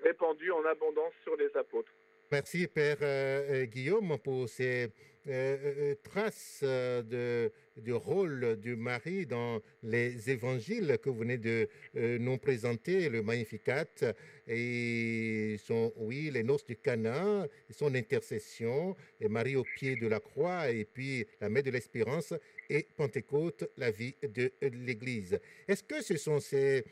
répandu 0.03 0.51
en 0.51 0.63
abondance 0.65 1.13
sur 1.23 1.37
les 1.37 1.55
apôtres. 1.55 1.91
Merci, 2.31 2.67
Père 2.67 2.97
euh, 3.01 3.63
euh, 3.63 3.65
Guillaume, 3.65 4.17
pour 4.23 4.47
ces 4.49 4.89
euh, 5.27 5.95
euh, 6.15 6.21
euh, 6.63 7.03
de, 7.03 7.51
du 7.79 7.93
rôle 7.93 8.59
de 8.59 8.73
Marie 8.73 9.27
dans 9.27 9.61
les 9.83 10.31
évangiles 10.31 10.97
que 11.01 11.09
vous 11.11 11.19
venez 11.19 11.37
de 11.37 11.69
nous 12.17 12.37
présenter, 12.39 13.07
le 13.07 13.21
Magnificat, 13.21 13.85
et 14.47 15.57
oui, 15.97 16.31
les 16.33 16.43
noces 16.43 16.65
du 16.65 16.75
Cana, 16.75 17.47
son 17.69 17.93
intercession, 17.93 18.95
et 19.19 19.27
Marie 19.27 19.55
au 19.55 19.63
pied 19.63 19.95
de 19.95 20.07
la 20.07 20.19
croix, 20.19 20.71
et 20.71 20.85
puis 20.85 21.25
la 21.39 21.49
mère 21.49 21.63
de 21.63 21.71
l'espérance, 21.71 22.33
et 22.71 22.87
Pentecôte, 22.95 23.69
la 23.77 23.91
vie 23.91 24.15
de 24.23 24.49
l'Église. 24.61 25.39
Est-ce 25.67 25.83
que 25.83 26.01
ce 26.01 26.15
sont 26.15 26.39
ces, 26.39 26.85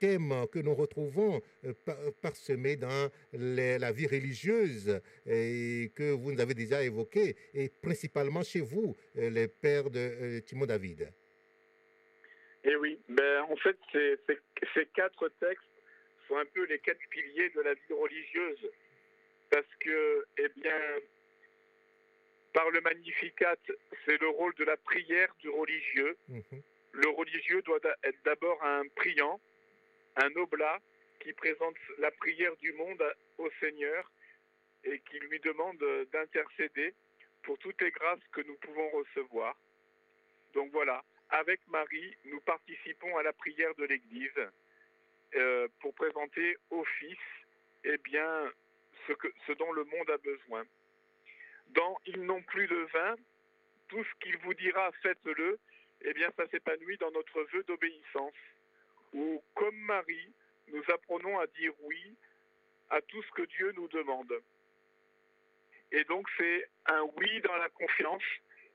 thèmes 0.00 0.46
que 0.52 0.58
nous 0.58 0.74
retrouvons 0.74 1.40
euh, 1.64 1.72
par- 1.84 1.96
parsemés 2.20 2.76
dans 2.76 3.08
la 3.32 3.92
vie 3.92 4.08
religieuse 4.08 5.00
et 5.26 5.92
que 5.94 6.10
vous 6.10 6.32
nous 6.32 6.40
avez 6.40 6.54
déjà 6.54 6.82
évoqué, 6.82 7.36
et 7.54 7.68
principalement 7.68 8.42
chez 8.42 8.60
vous, 8.60 8.96
euh, 9.16 9.30
les 9.30 9.46
pères 9.46 9.90
de 9.90 10.00
euh, 10.00 10.40
Timon 10.40 10.66
David? 10.66 11.08
Et 12.64 12.74
oui, 12.76 12.98
ben, 13.08 13.42
en 13.48 13.56
fait, 13.56 13.78
ces 13.92 14.86
quatre 14.94 15.28
textes 15.40 15.64
sont 16.28 16.36
un 16.36 16.44
peu 16.46 16.64
les 16.66 16.78
quatre 16.80 17.00
piliers 17.10 17.50
de 17.50 17.60
la 17.60 17.74
vie 17.74 17.94
religieuse. 17.98 18.70
Parce 19.50 19.74
que, 19.80 20.26
eh 20.38 20.48
bien, 20.60 20.78
par 22.52 22.70
le 22.70 22.80
Magnificat, 22.80 23.56
c'est 24.04 24.20
le 24.20 24.28
rôle 24.28 24.54
de 24.54 24.64
la 24.64 24.76
prière 24.76 25.34
du 25.40 25.48
religieux. 25.48 26.16
Mhm. 26.28 26.62
Le 26.92 27.08
religieux 27.10 27.62
doit 27.62 27.78
être 28.02 28.22
d'abord 28.24 28.62
un 28.64 28.82
priant, 28.96 29.40
un 30.16 30.30
oblat, 30.36 30.80
qui 31.20 31.32
présente 31.34 31.76
la 31.98 32.10
prière 32.10 32.56
du 32.56 32.72
monde 32.72 33.02
au 33.38 33.48
Seigneur 33.60 34.10
et 34.84 34.98
qui 35.00 35.18
lui 35.18 35.38
demande 35.40 35.78
d'intercéder 36.12 36.94
pour 37.42 37.58
toutes 37.58 37.80
les 37.82 37.90
grâces 37.90 38.26
que 38.32 38.40
nous 38.40 38.56
pouvons 38.56 38.88
recevoir. 38.90 39.56
Donc 40.54 40.72
voilà, 40.72 41.04
avec 41.28 41.60
Marie, 41.68 42.16
nous 42.24 42.40
participons 42.40 43.16
à 43.18 43.22
la 43.22 43.32
prière 43.32 43.74
de 43.76 43.84
l'Église 43.84 44.48
euh, 45.36 45.68
pour 45.80 45.94
présenter 45.94 46.56
au 46.70 46.84
Fils 46.84 47.18
eh 47.84 47.98
bien, 47.98 48.52
ce, 49.06 49.12
que, 49.12 49.28
ce 49.46 49.52
dont 49.52 49.72
le 49.72 49.84
monde 49.84 50.10
a 50.10 50.18
besoin. 50.18 50.64
Dans 51.74 51.98
Ils 52.06 52.22
n'ont 52.22 52.42
plus 52.42 52.66
de 52.66 52.88
vin, 52.92 53.16
tout 53.88 54.02
ce 54.04 54.10
qu'il 54.20 54.36
vous 54.38 54.54
dira, 54.54 54.90
faites-le, 55.02 55.58
eh 56.02 56.12
bien, 56.14 56.30
ça 56.36 56.48
s'épanouit 56.48 56.96
dans 56.98 57.10
notre 57.10 57.42
vœu 57.52 57.62
d'obéissance, 57.64 58.34
où, 59.12 59.42
comme 59.54 59.76
Marie, 59.76 60.32
nous 60.68 60.82
apprenons 60.92 61.38
à 61.38 61.46
dire 61.46 61.72
oui 61.82 62.16
à 62.90 63.00
tout 63.02 63.22
ce 63.22 63.30
que 63.32 63.42
Dieu 63.42 63.72
nous 63.72 63.88
demande. 63.88 64.32
Et 65.92 66.04
donc, 66.04 66.28
c'est 66.36 66.68
un 66.86 67.02
oui 67.16 67.40
dans 67.40 67.56
la 67.56 67.68
confiance, 67.68 68.22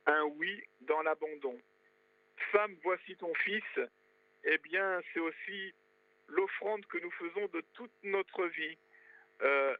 un 0.05 0.23
oui 0.23 0.63
dans 0.81 1.01
l'abandon. 1.01 1.57
Femme, 2.51 2.75
voici 2.83 3.15
ton 3.15 3.33
fils, 3.35 3.79
eh 4.43 4.57
bien, 4.59 5.01
c'est 5.13 5.19
aussi 5.19 5.73
l'offrande 6.27 6.85
que 6.87 6.97
nous 6.97 7.11
faisons 7.11 7.47
de 7.47 7.61
toute 7.73 7.91
notre 8.03 8.45
vie, 8.45 8.77
euh, 9.41 9.75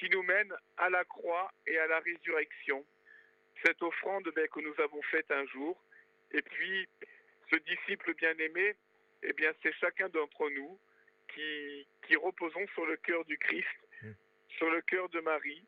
qui 0.00 0.08
nous 0.08 0.22
mène 0.22 0.52
à 0.78 0.88
la 0.88 1.04
croix 1.04 1.52
et 1.66 1.78
à 1.78 1.86
la 1.86 2.00
résurrection. 2.00 2.84
Cette 3.64 3.82
offrande 3.82 4.26
ben, 4.34 4.48
que 4.48 4.60
nous 4.60 4.74
avons 4.80 5.02
faite 5.02 5.30
un 5.30 5.46
jour, 5.48 5.78
et 6.32 6.40
puis 6.40 6.88
ce 7.50 7.56
disciple 7.56 8.14
bien-aimé, 8.14 8.74
eh 9.22 9.32
bien, 9.34 9.52
c'est 9.62 9.74
chacun 9.74 10.08
d'entre 10.08 10.48
nous 10.48 10.80
qui, 11.34 11.86
qui 12.06 12.16
reposons 12.16 12.66
sur 12.68 12.86
le 12.86 12.96
cœur 12.96 13.26
du 13.26 13.36
Christ, 13.36 13.66
mmh. 14.02 14.10
sur 14.56 14.70
le 14.70 14.80
cœur 14.80 15.10
de 15.10 15.20
Marie, 15.20 15.62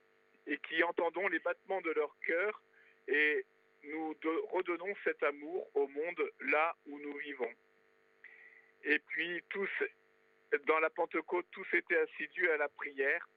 et 0.47 0.57
qui 0.59 0.83
entendons 0.83 1.29
les 1.29 1.39
battements 1.39 1.83
de 1.83 1.91
leur 1.91 2.17
cœur 2.27 2.63
et 3.09 3.45
nous 3.85 4.17
redonnons 4.51 4.95
cet 5.05 5.23
amour 5.23 5.69
au 5.75 5.87
monde 5.89 6.31
là 6.41 6.75
où 6.87 6.99
nous 6.99 7.17
vivons. 7.19 7.53
Et 8.85 8.99
puis 8.99 9.43
tous, 9.51 9.71
dans 10.67 10.79
la 10.79 10.91
Pentecôte, 10.91 11.47
tous 11.51 11.67
étaient 11.75 11.99
assidus 11.99 12.51
à 12.51 12.57
la 12.57 12.69
prière. 12.69 13.29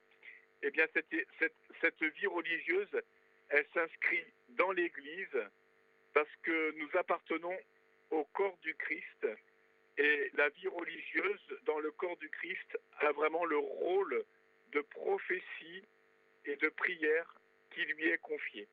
Eh 0.62 0.70
bien, 0.70 0.86
cette, 0.94 2.02
vie 2.02 2.26
religieuse, 2.26 3.02
elle 3.50 3.66
s'inscrit 3.74 4.24
dans 4.50 4.72
l'Église 4.72 5.38
parce 6.14 6.34
que 6.42 6.74
nous 6.78 6.88
appartenons 6.98 7.56
au 8.10 8.24
corps 8.32 8.56
du 8.62 8.74
Christ 8.74 9.26
et 9.98 10.30
la 10.34 10.48
vie 10.50 10.68
religieuse 10.68 11.58
dans 11.64 11.78
le 11.78 11.90
corps 11.92 12.16
du 12.18 12.28
Christ 12.30 12.78
a 13.00 13.12
vraiment 13.12 13.44
le 13.44 13.58
rôle 13.58 14.24
de 14.72 14.80
prophétie 14.80 15.82
et 16.44 16.56
de 16.56 16.68
prière 16.70 17.34
qui 17.70 17.84
lui 17.84 18.08
est 18.08 18.18
confié. 18.18 18.68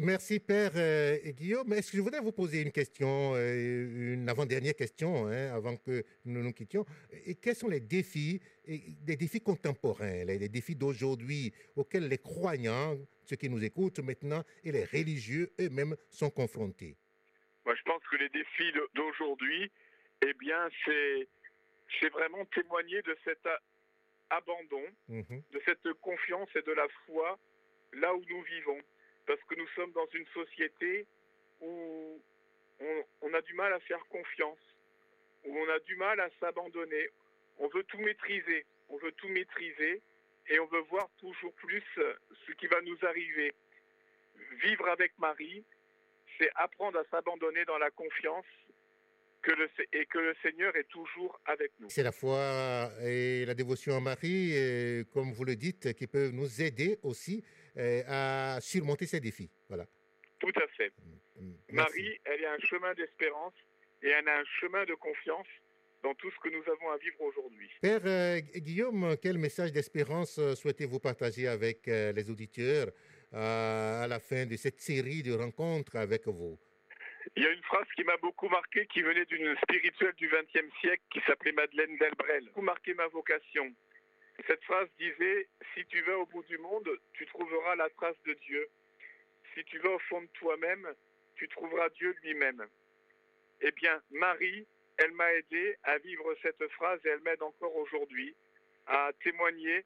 Merci 0.00 0.38
Père 0.38 0.70
euh, 0.76 1.16
Guillaume. 1.32 1.72
Est-ce 1.72 1.90
que 1.90 1.96
je 1.96 2.02
voudrais 2.02 2.20
vous 2.20 2.30
poser 2.30 2.62
une 2.62 2.70
question, 2.70 3.34
euh, 3.34 4.14
une 4.14 4.28
avant-dernière 4.28 4.74
question, 4.74 5.26
hein, 5.26 5.52
avant 5.52 5.76
que 5.76 6.04
nous 6.24 6.40
nous 6.40 6.52
quittions? 6.52 6.86
Et 7.26 7.34
quels 7.34 7.56
sont 7.56 7.68
les 7.68 7.80
défis, 7.80 8.40
des 8.66 9.16
défis 9.16 9.40
contemporains, 9.40 10.24
les, 10.24 10.48
défis 10.48 10.76
d'aujourd'hui 10.76 11.52
auxquels 11.74 12.06
les 12.06 12.18
croyants, 12.18 12.96
ceux 13.24 13.34
qui 13.34 13.50
nous 13.50 13.64
écoutent 13.64 13.98
maintenant, 13.98 14.44
et 14.62 14.70
les 14.70 14.84
religieux 14.84 15.50
eux-mêmes 15.60 15.96
sont 16.10 16.30
confrontés? 16.30 16.96
Moi, 17.64 17.74
je 17.74 17.82
pense 17.82 18.02
que 18.08 18.16
les 18.16 18.28
défis 18.28 18.72
d'aujourd'hui, 18.94 19.68
eh 20.24 20.32
bien, 20.34 20.68
c'est 20.84 22.08
vraiment 22.10 22.44
témoigner 22.54 23.02
de 23.02 23.16
cet 23.24 23.44
abandon, 24.30 24.84
mhm. 25.08 25.42
de 25.50 25.62
cette 25.64 25.92
confiance 25.94 26.48
et 26.54 26.62
de 26.62 26.72
la 26.72 26.86
foi 27.06 27.36
là 27.94 28.14
où 28.14 28.22
nous 28.28 28.42
vivons. 28.42 28.80
Parce 29.28 29.44
que 29.44 29.56
nous 29.56 29.68
sommes 29.76 29.92
dans 29.92 30.06
une 30.14 30.26
société 30.28 31.06
où 31.60 32.18
on, 33.20 33.34
a 33.34 33.42
du 33.42 33.52
mal 33.52 33.74
à 33.74 33.80
faire 33.80 34.02
confiance, 34.06 34.58
où 35.44 35.54
on 35.54 35.68
a 35.68 35.78
du 35.80 35.96
mal 35.96 36.18
à 36.18 36.30
s'abandonner. 36.40 37.10
On 37.58 37.68
veut 37.68 37.84
tout 37.84 37.98
maîtriser, 37.98 38.64
on 38.88 38.96
veut 38.96 39.12
tout 39.12 39.28
maîtriser 39.28 40.00
et 40.48 40.58
on 40.58 40.64
veut 40.64 40.80
voir 40.88 41.10
toujours 41.18 41.52
plus 41.56 41.82
ce 41.94 42.52
qui 42.52 42.66
va 42.68 42.80
nous 42.80 42.96
arriver. 43.02 43.52
Vivre 44.62 44.88
avec 44.88 45.12
Marie, 45.18 45.62
c'est 46.38 46.50
apprendre 46.54 46.98
à 46.98 47.04
s'abandonner 47.10 47.66
dans 47.66 47.78
la 47.78 47.90
confiance 47.90 48.46
que 49.48 49.54
le, 49.54 49.68
et 49.92 50.06
que 50.06 50.18
le 50.18 50.34
Seigneur 50.42 50.76
est 50.76 50.88
toujours 50.88 51.40
avec 51.46 51.72
nous. 51.78 51.88
C'est 51.88 52.02
la 52.02 52.12
foi 52.12 52.90
et 53.02 53.44
la 53.46 53.54
dévotion 53.54 53.96
à 53.96 54.00
Marie, 54.00 54.52
et, 54.52 55.04
comme 55.12 55.32
vous 55.32 55.44
le 55.44 55.56
dites, 55.56 55.94
qui 55.94 56.06
peuvent 56.06 56.32
nous 56.32 56.62
aider 56.62 56.98
aussi 57.02 57.42
euh, 57.76 58.02
à 58.06 58.60
surmonter 58.60 59.06
ces 59.06 59.20
défis. 59.20 59.50
Voilà. 59.68 59.86
Tout 60.38 60.52
à 60.56 60.66
fait. 60.76 60.92
Mm, 61.36 61.46
mm, 61.46 61.54
Marie, 61.72 62.18
elle 62.24 62.44
a 62.44 62.52
un 62.52 62.58
chemin 62.58 62.92
d'espérance 62.94 63.54
et 64.02 64.08
elle 64.08 64.28
a 64.28 64.38
un 64.38 64.44
chemin 64.60 64.84
de 64.84 64.94
confiance 64.94 65.46
dans 66.02 66.14
tout 66.14 66.30
ce 66.30 66.38
que 66.40 66.54
nous 66.54 66.62
avons 66.70 66.90
à 66.90 66.98
vivre 66.98 67.20
aujourd'hui. 67.22 67.70
Père 67.80 68.02
euh, 68.04 68.40
Guillaume, 68.54 69.16
quel 69.20 69.38
message 69.38 69.72
d'espérance 69.72 70.38
euh, 70.38 70.54
souhaitez-vous 70.54 71.00
partager 71.00 71.48
avec 71.48 71.86
les 71.86 72.30
auditeurs 72.30 72.88
à 73.32 74.06
la 74.08 74.20
fin 74.20 74.46
de 74.46 74.56
cette 74.56 74.80
série 74.80 75.22
de 75.22 75.32
rencontres 75.32 75.96
avec 75.96 76.26
vous? 76.26 76.58
Il 77.36 77.42
y 77.42 77.46
a 77.46 77.50
une 77.50 77.62
phrase 77.62 77.86
qui 77.96 78.04
m'a 78.04 78.16
beaucoup 78.18 78.48
marqué, 78.48 78.86
qui 78.86 79.02
venait 79.02 79.24
d'une 79.26 79.56
spirituelle 79.58 80.14
du 80.14 80.28
XXe 80.28 80.74
siècle, 80.80 81.02
qui 81.10 81.20
s'appelait 81.26 81.52
Madeleine 81.52 81.96
Delbrel. 81.98 82.44
Beaucoup 82.46 82.62
marqué 82.62 82.94
ma 82.94 83.06
vocation. 83.08 83.72
Cette 84.46 84.62
phrase 84.64 84.88
disait 84.98 85.48
Si 85.74 85.84
tu 85.86 86.00
vas 86.02 86.18
au 86.18 86.26
bout 86.26 86.44
du 86.44 86.58
monde, 86.58 86.88
tu 87.12 87.26
trouveras 87.26 87.76
la 87.76 87.88
trace 87.90 88.20
de 88.24 88.34
Dieu. 88.34 88.68
Si 89.54 89.64
tu 89.64 89.78
vas 89.78 89.90
au 89.90 89.98
fond 90.00 90.22
de 90.22 90.28
toi-même, 90.34 90.88
tu 91.36 91.48
trouveras 91.48 91.88
Dieu 91.90 92.14
lui-même. 92.22 92.66
Eh 93.60 93.72
bien, 93.72 94.00
Marie, 94.10 94.66
elle 94.98 95.12
m'a 95.12 95.32
aidé 95.34 95.76
à 95.84 95.98
vivre 95.98 96.34
cette 96.42 96.66
phrase 96.72 97.00
et 97.04 97.08
elle 97.08 97.20
m'aide 97.20 97.42
encore 97.42 97.74
aujourd'hui 97.76 98.34
à 98.86 99.10
témoigner 99.22 99.84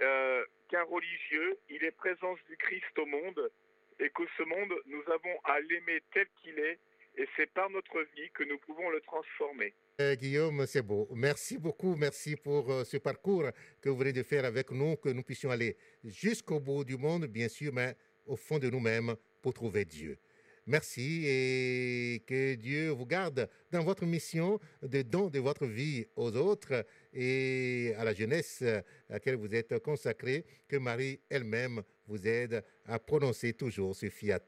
euh, 0.00 0.44
qu'un 0.68 0.82
religieux, 0.82 1.56
il 1.68 1.84
est 1.84 1.92
présence 1.92 2.38
du 2.48 2.56
Christ 2.56 2.98
au 2.98 3.06
monde 3.06 3.50
et 4.00 4.10
que 4.10 4.22
ce 4.36 4.42
monde, 4.42 4.72
nous 4.86 5.02
avons 5.12 5.38
à 5.44 5.60
l'aimer 5.60 6.00
tel 6.12 6.26
qu'il 6.42 6.58
est, 6.58 6.78
et 7.16 7.26
c'est 7.36 7.50
par 7.52 7.70
notre 7.70 8.00
vie 8.16 8.30
que 8.32 8.42
nous 8.44 8.58
pouvons 8.58 8.90
le 8.90 9.00
transformer. 9.00 9.72
Euh, 10.00 10.16
Guillaume, 10.16 10.66
c'est 10.66 10.82
beau. 10.82 11.08
Merci 11.14 11.58
beaucoup. 11.58 11.94
Merci 11.94 12.34
pour 12.34 12.70
euh, 12.72 12.84
ce 12.84 12.96
parcours 12.96 13.50
que 13.80 13.88
vous 13.88 13.96
venez 13.96 14.12
de 14.12 14.24
faire 14.24 14.44
avec 14.44 14.72
nous, 14.72 14.96
que 14.96 15.10
nous 15.10 15.22
puissions 15.22 15.50
aller 15.50 15.76
jusqu'au 16.02 16.58
bout 16.58 16.84
du 16.84 16.96
monde, 16.96 17.26
bien 17.26 17.48
sûr, 17.48 17.72
mais 17.72 17.96
au 18.26 18.36
fond 18.36 18.58
de 18.58 18.68
nous-mêmes 18.68 19.14
pour 19.40 19.54
trouver 19.54 19.84
Dieu. 19.84 20.18
Merci 20.66 21.24
et 21.26 22.24
que 22.26 22.54
Dieu 22.54 22.88
vous 22.88 23.04
garde 23.04 23.50
dans 23.70 23.84
votre 23.84 24.06
mission 24.06 24.58
de 24.82 25.02
don 25.02 25.28
de 25.28 25.38
votre 25.38 25.66
vie 25.66 26.06
aux 26.16 26.34
autres 26.36 26.86
et 27.12 27.92
à 27.98 28.04
la 28.04 28.14
jeunesse 28.14 28.62
à 28.62 28.82
laquelle 29.10 29.36
vous 29.36 29.54
êtes 29.54 29.78
consacré, 29.80 30.46
que 30.66 30.76
Marie 30.76 31.20
elle-même 31.28 31.82
vous 32.06 32.26
aide 32.26 32.64
à 32.86 32.98
prononcer 32.98 33.52
toujours 33.52 33.94
ce 33.94 34.08
fiat. 34.08 34.40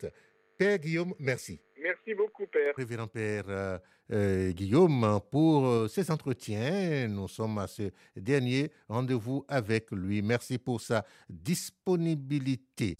Père 0.57 0.79
Guillaume, 0.79 1.14
merci. 1.19 1.61
Merci 1.81 2.14
beaucoup, 2.14 2.47
Père. 2.47 2.75
Révérend 2.77 3.07
Père 3.07 3.45
euh, 3.49 3.79
euh, 4.12 4.53
Guillaume, 4.53 5.21
pour 5.31 5.66
euh, 5.66 5.88
ces 5.88 6.11
entretiens, 6.11 7.09
nous 7.09 7.29
sommes 7.29 7.59
à 7.59 7.66
ce 7.66 7.90
dernier 8.16 8.71
rendez-vous 8.88 9.45
avec 9.49 9.90
lui. 9.92 10.23
Merci 10.23 10.59
pour 10.59 10.81
sa 10.81 11.05
disponibilité. 11.29 12.97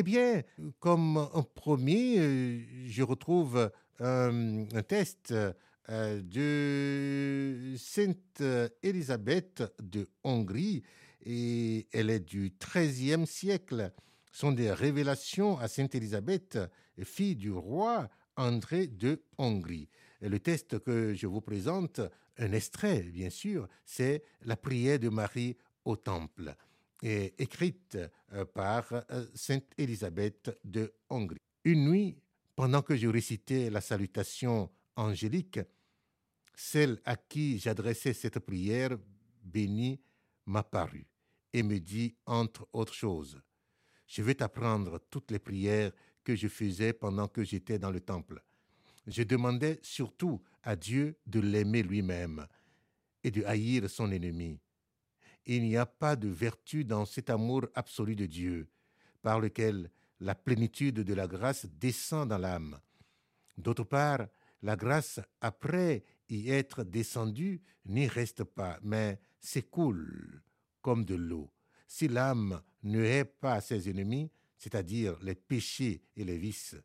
Eh 0.00 0.02
bien, 0.02 0.42
comme 0.78 1.28
premier, 1.54 2.18
euh, 2.20 2.62
je 2.86 3.02
retrouve 3.02 3.70
un, 3.98 4.64
test 4.88 5.34
euh, 5.90 6.22
de 6.22 7.76
Sainte 7.76 8.42
Élisabeth 8.82 9.62
de 9.82 10.08
Hongrie 10.24 10.82
et 11.26 11.86
elle 11.92 12.08
est 12.08 12.20
du 12.20 12.54
XIIIe 12.58 13.26
siècle. 13.26 13.92
Ce 14.32 14.40
sont 14.40 14.52
des 14.52 14.72
révélations 14.72 15.58
à 15.58 15.68
Sainte 15.68 15.94
Élisabeth, 15.94 16.58
fille 17.02 17.36
du 17.36 17.52
roi 17.52 18.08
André 18.36 18.86
de 18.86 19.22
Hongrie. 19.36 19.90
Et 20.22 20.30
le 20.30 20.40
test 20.40 20.78
que 20.78 21.12
je 21.12 21.26
vous 21.26 21.42
présente, 21.42 22.00
un 22.38 22.52
extrait 22.52 23.02
bien 23.02 23.28
sûr, 23.28 23.68
c'est 23.84 24.22
la 24.46 24.56
prière 24.56 24.98
de 24.98 25.10
Marie 25.10 25.58
au 25.84 25.96
temple, 25.96 26.56
et 27.02 27.34
écrite 27.42 27.98
euh, 28.32 28.44
par 28.44 28.92
euh, 28.92 29.26
Sainte 29.34 29.72
Élisabeth 29.78 30.58
de 30.64 30.92
Hongrie. 31.08 31.38
Une 31.64 31.88
nuit, 31.88 32.18
pendant 32.54 32.82
que 32.82 32.96
je 32.96 33.08
récitais 33.08 33.70
la 33.70 33.80
salutation 33.80 34.70
angélique, 34.96 35.60
celle 36.54 37.00
à 37.04 37.16
qui 37.16 37.58
j'adressais 37.58 38.12
cette 38.12 38.38
prière 38.38 38.98
bénie 39.42 40.00
m'apparut 40.46 41.06
et 41.52 41.62
me 41.62 41.78
dit, 41.78 42.16
entre 42.26 42.68
autres 42.72 42.94
choses, 42.94 43.40
Je 44.06 44.22
vais 44.22 44.34
t'apprendre 44.34 44.98
toutes 45.08 45.30
les 45.30 45.38
prières 45.38 45.92
que 46.24 46.34
je 46.34 46.48
faisais 46.48 46.92
pendant 46.92 47.28
que 47.28 47.44
j'étais 47.44 47.78
dans 47.78 47.92
le 47.92 48.00
temple. 48.00 48.42
Je 49.06 49.22
demandais 49.22 49.78
surtout 49.82 50.42
à 50.64 50.74
Dieu 50.74 51.16
de 51.26 51.38
l'aimer 51.38 51.84
lui-même 51.84 52.44
et 53.22 53.30
de 53.30 53.44
haïr 53.44 53.88
son 53.88 54.10
ennemi. 54.10 54.58
Il 55.46 55.62
n'y 55.62 55.76
a 55.76 55.86
pas 55.86 56.16
de 56.16 56.28
vertu 56.28 56.84
dans 56.84 57.04
cet 57.04 57.30
amour 57.30 57.66
absolu 57.74 58.14
de 58.14 58.26
Dieu, 58.26 58.68
par 59.22 59.40
lequel 59.40 59.90
la 60.20 60.34
plénitude 60.34 61.00
de 61.00 61.14
la 61.14 61.26
grâce 61.26 61.66
descend 61.66 62.28
dans 62.28 62.38
l'âme. 62.38 62.78
D'autre 63.56 63.84
part, 63.84 64.26
la 64.62 64.76
grâce, 64.76 65.20
après 65.40 66.04
y 66.28 66.50
être 66.50 66.84
descendue, 66.84 67.62
n'y 67.86 68.06
reste 68.06 68.44
pas, 68.44 68.78
mais 68.82 69.18
s'écoule 69.40 70.42
comme 70.82 71.04
de 71.04 71.14
l'eau. 71.14 71.50
Si 71.86 72.08
l'âme 72.08 72.62
ne 72.82 73.02
hait 73.02 73.24
pas 73.24 73.60
ses 73.60 73.88
ennemis, 73.88 74.30
c'est-à-dire 74.56 75.18
les 75.22 75.34
péchés 75.34 76.02
et 76.16 76.24
les 76.24 76.38
vices, 76.38 76.76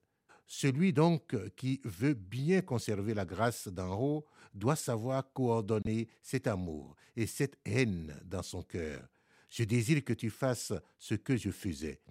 celui 0.47 0.93
donc 0.93 1.35
qui 1.55 1.81
veut 1.83 2.13
bien 2.13 2.61
conserver 2.61 3.13
la 3.13 3.25
grâce 3.25 3.67
d'en 3.67 3.99
haut 3.99 4.25
doit 4.53 4.75
savoir 4.75 5.31
coordonner 5.33 6.07
cet 6.21 6.47
amour 6.47 6.95
et 7.15 7.27
cette 7.27 7.57
haine 7.65 8.19
dans 8.25 8.43
son 8.43 8.63
cœur. 8.63 9.07
Je 9.49 9.63
désire 9.63 10.03
que 10.03 10.13
tu 10.13 10.29
fasses 10.29 10.73
ce 10.97 11.15
que 11.15 11.35
je 11.35 11.51
faisais. 11.51 12.01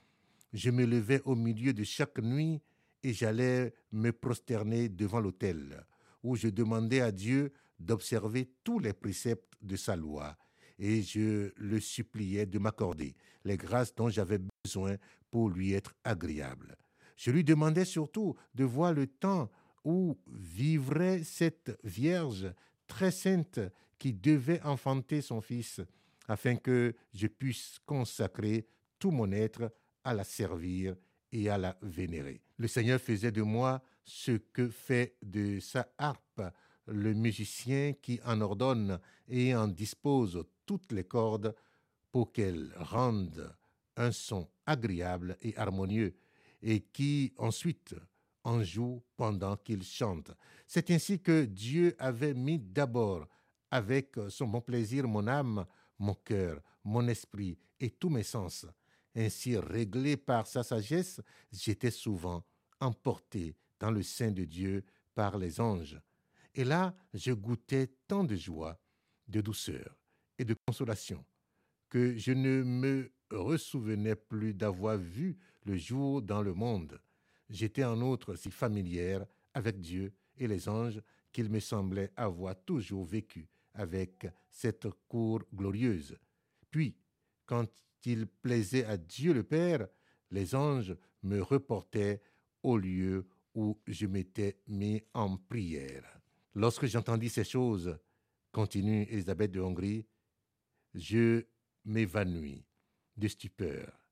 Je 0.53 0.70
me 0.70 0.85
levais 0.85 1.20
au 1.25 1.35
milieu 1.35 1.73
de 1.73 1.85
chaque 1.85 2.18
nuit 2.18 2.61
et 3.03 3.12
j'allais 3.12 3.75
me 3.92 4.12
prosterner 4.12 4.88
devant 4.88 5.20
l'autel, 5.20 5.85
où 6.23 6.37
je 6.37 6.49
demandais 6.49 7.01
à 7.01 7.12
Dieu 7.12 7.53
d'observer 7.79 8.51
tous 8.62 8.79
les 8.79 8.92
préceptes 8.92 9.53
de 9.61 9.77
sa 9.77 9.97
loi, 9.97 10.37
et 10.79 11.03
je 11.03 11.53
le 11.57 11.81
suppliais 11.81 12.47
de 12.47 12.59
m'accorder 12.59 13.14
les 13.44 13.57
grâces 13.57 13.94
dont 13.94 14.09
j'avais 14.09 14.38
besoin 14.64 14.97
pour 15.31 15.51
lui 15.51 15.73
être 15.73 15.94
agréable. 16.05 16.77
Je 17.16 17.31
lui 17.31 17.44
demandais 17.44 17.85
surtout 17.85 18.35
de 18.55 18.64
voir 18.64 18.92
le 18.92 19.07
temps 19.07 19.50
où 19.85 20.18
vivrait 20.27 21.22
cette 21.22 21.79
Vierge 21.85 22.53
très 22.87 23.11
sainte 23.11 23.61
qui 23.98 24.12
devait 24.12 24.62
enfanter 24.62 25.20
son 25.22 25.40
Fils, 25.40 25.81
afin 26.29 26.57
que 26.57 26.94
je 27.12 27.27
puisse 27.27 27.79
consacrer 27.87 28.66
tout 28.98 29.11
mon 29.11 29.31
être 29.33 29.72
à 30.05 30.14
la 30.14 30.24
servir 30.24 30.96
et 31.33 31.48
à 31.48 31.59
la 31.59 31.77
vénérer. 31.83 32.40
Le 32.57 32.68
Seigneur 32.68 33.00
faisait 33.00 33.33
de 33.33 33.42
moi 33.42 33.83
ce 34.05 34.33
que 34.33 34.68
fait 34.68 35.16
de 35.22 35.61
sa 35.61 35.88
harpe 35.98 36.42
le 36.87 37.14
musicien 37.14 37.94
qui 37.94 38.20
en 38.24 38.40
ordonne 38.40 38.98
et 39.29 39.55
en 39.55 39.68
dispose 39.68 40.44
toutes 40.66 40.92
les 40.92 41.05
cordes 41.05 41.55
pour 42.12 42.33
qu'elles 42.33 42.72
rendent 42.77 43.55
un 43.96 44.12
son 44.12 44.48
agréable 44.66 45.37
et 45.40 45.57
harmonieux, 45.57 46.14
et 46.64 46.81
qui 46.81 47.33
ensuite 47.37 47.94
en 48.42 48.62
joue 48.62 49.03
pendant 49.16 49.57
qu'il 49.57 49.83
chante. 49.83 50.31
C'est 50.66 50.90
ainsi 50.90 51.20
que 51.20 51.44
Dieu 51.44 51.94
avait 51.98 52.35
mis 52.35 52.59
d'abord 52.59 53.29
avec 53.70 54.16
son 54.31 54.46
bon 54.48 54.62
plaisir 54.62 55.07
mon 55.07 55.27
âme, 55.29 55.66
mon 55.98 56.14
cœur, 56.14 56.61
mon 56.83 57.07
esprit 57.07 57.59
et 57.79 57.90
tous 57.90 58.09
mes 58.09 58.22
sens. 58.22 58.66
Ainsi 59.14 59.57
réglé 59.59 60.16
par 60.16 60.46
sa 60.46 60.62
sagesse, 60.62 61.20
j'étais 61.53 61.90
souvent 61.90 62.42
emporté 62.81 63.55
dans 63.79 63.90
le 63.90 64.03
sein 64.03 64.31
de 64.31 64.44
Dieu 64.44 64.85
par 65.14 65.37
les 65.38 65.61
anges. 65.61 66.00
Et 66.55 66.64
là, 66.64 66.94
je 67.12 67.33
goûtais 67.33 67.88
tant 68.09 68.24
de 68.24 68.37
joie, 68.37 68.81
de 69.29 69.40
douceur 69.40 69.96
et 70.38 70.44
de 70.44 70.55
consolation 70.66 71.24
que 71.90 72.16
je 72.16 72.33
ne 72.33 72.62
me 72.62 73.12
ressouvenais 73.31 74.16
plus 74.16 74.55
d'avoir 74.55 74.96
vu 74.96 75.38
le 75.64 75.77
jour 75.77 76.22
dans 76.22 76.42
le 76.42 76.55
monde. 76.55 77.00
J'étais 77.48 77.85
en 77.85 78.00
outre 78.00 78.35
si 78.35 78.50
familière 78.50 79.27
avec 79.53 79.81
Dieu 79.81 80.12
et 80.37 80.46
les 80.46 80.68
anges 80.68 81.00
qu'il 81.33 81.50
me 81.50 81.61
semblait 81.61 82.12
avoir 82.16 82.55
toujours 82.64 83.05
vécu 83.05 83.48
avec 83.74 84.27
cette 84.50 84.87
cour 85.09 85.42
glorieuse. 85.53 86.16
Puis, 86.70 86.96
quand 87.44 87.68
il 88.05 88.27
plaisait 88.27 88.85
à 88.85 88.96
Dieu 88.96 89.33
le 89.33 89.42
Père, 89.42 89.88
les 90.31 90.55
anges 90.55 90.94
me 91.22 91.40
reportaient 91.40 92.22
au 92.62 92.77
lieu 92.77 93.27
où 93.55 93.79
je 93.87 94.07
m'étais 94.07 94.59
mis 94.66 95.03
en 95.12 95.37
prière. 95.37 96.05
Lorsque 96.55 96.87
j'entendis 96.87 97.29
ces 97.29 97.44
choses, 97.44 97.98
continue 98.53 99.03
Elisabeth 99.11 99.50
de 99.53 99.61
Hongrie, 99.61 100.07
je 100.94 101.44
m'évanouis 101.85 102.64
de 103.16 103.29
stupeur 103.29 104.04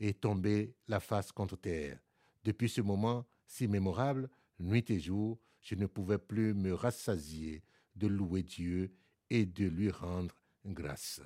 et 0.00 0.14
tombai 0.14 0.74
la 0.88 1.00
face 1.00 1.32
contre 1.32 1.56
terre. 1.56 1.98
Depuis 2.44 2.68
ce 2.68 2.80
moment 2.80 3.26
si 3.46 3.68
mémorable, 3.68 4.28
nuit 4.58 4.90
et 4.90 5.00
jour, 5.00 5.38
je 5.60 5.74
ne 5.74 5.86
pouvais 5.86 6.18
plus 6.18 6.54
me 6.54 6.72
rassasier 6.72 7.62
de 7.94 8.06
louer 8.06 8.42
Dieu 8.42 8.92
et 9.30 9.46
de 9.46 9.66
lui 9.66 9.90
rendre 9.90 10.34
grâce. 10.64 11.20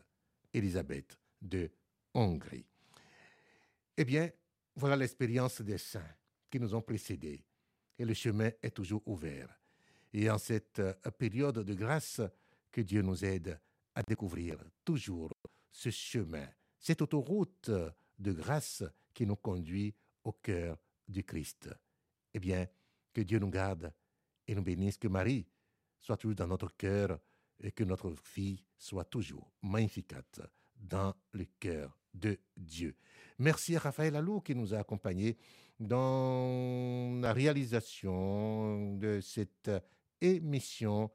Élisabeth 0.52 1.18
de 1.40 1.70
Hongrie. 2.14 2.66
Eh 3.96 4.04
bien, 4.04 4.30
voilà 4.76 4.96
l'expérience 4.96 5.60
des 5.60 5.78
saints 5.78 6.14
qui 6.50 6.58
nous 6.58 6.74
ont 6.74 6.82
précédés. 6.82 7.44
Et 7.98 8.04
le 8.04 8.14
chemin 8.14 8.50
est 8.62 8.70
toujours 8.70 9.02
ouvert. 9.06 9.48
Et 10.12 10.30
en 10.30 10.38
cette 10.38 10.78
euh, 10.78 10.94
période 11.18 11.58
de 11.58 11.74
grâce, 11.74 12.20
que 12.72 12.80
Dieu 12.80 13.02
nous 13.02 13.24
aide 13.24 13.60
à 13.94 14.02
découvrir 14.02 14.56
toujours 14.84 15.32
ce 15.70 15.90
chemin, 15.90 16.46
cette 16.78 17.02
autoroute 17.02 17.70
de 18.20 18.32
grâce 18.32 18.84
qui 19.12 19.26
nous 19.26 19.36
conduit 19.36 19.94
au 20.24 20.32
cœur 20.32 20.78
du 21.08 21.24
Christ. 21.24 21.68
Eh 22.32 22.38
bien, 22.38 22.66
que 23.12 23.20
Dieu 23.20 23.38
nous 23.38 23.50
garde 23.50 23.92
et 24.46 24.54
nous 24.54 24.62
bénisse, 24.62 24.98
que 24.98 25.08
Marie 25.08 25.46
soit 26.00 26.16
toujours 26.16 26.36
dans 26.36 26.46
notre 26.46 26.76
cœur 26.76 27.18
et 27.60 27.72
que 27.72 27.84
notre 27.84 28.14
fille 28.22 28.64
soit 28.78 29.04
toujours 29.04 29.52
magnificate 29.62 30.40
dans 30.76 31.14
le 31.32 31.44
cœur 31.58 31.98
de 32.14 32.38
Dieu. 32.56 32.94
Merci 33.38 33.76
à 33.76 33.80
Raphaël 33.80 34.16
Allou 34.16 34.40
qui 34.40 34.54
nous 34.54 34.74
a 34.74 34.78
accompagnés 34.78 35.36
dans 35.78 37.18
la 37.20 37.32
réalisation 37.32 38.96
de 38.96 39.20
cette 39.20 39.70
émission 40.20 41.10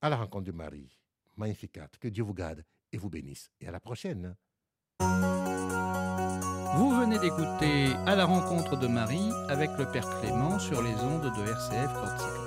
à 0.00 0.10
la 0.10 0.16
rencontre 0.16 0.44
de 0.44 0.52
Marie. 0.52 0.98
Magnificat. 1.36 1.88
Que 2.00 2.08
Dieu 2.08 2.22
vous 2.22 2.34
garde 2.34 2.64
et 2.92 2.98
vous 2.98 3.10
bénisse. 3.10 3.50
Et 3.60 3.68
à 3.68 3.70
la 3.70 3.80
prochaine. 3.80 4.36
Vous 6.76 6.90
venez 6.90 7.18
d'écouter 7.18 7.96
À 8.04 8.14
la 8.14 8.26
rencontre 8.26 8.76
de 8.76 8.86
Marie 8.86 9.32
avec 9.48 9.70
le 9.78 9.86
Père 9.86 10.06
Clément 10.20 10.58
sur 10.58 10.82
les 10.82 10.94
ondes 11.00 11.32
de 11.34 11.50
RCF 11.50 11.90
Corsica. 11.94 12.45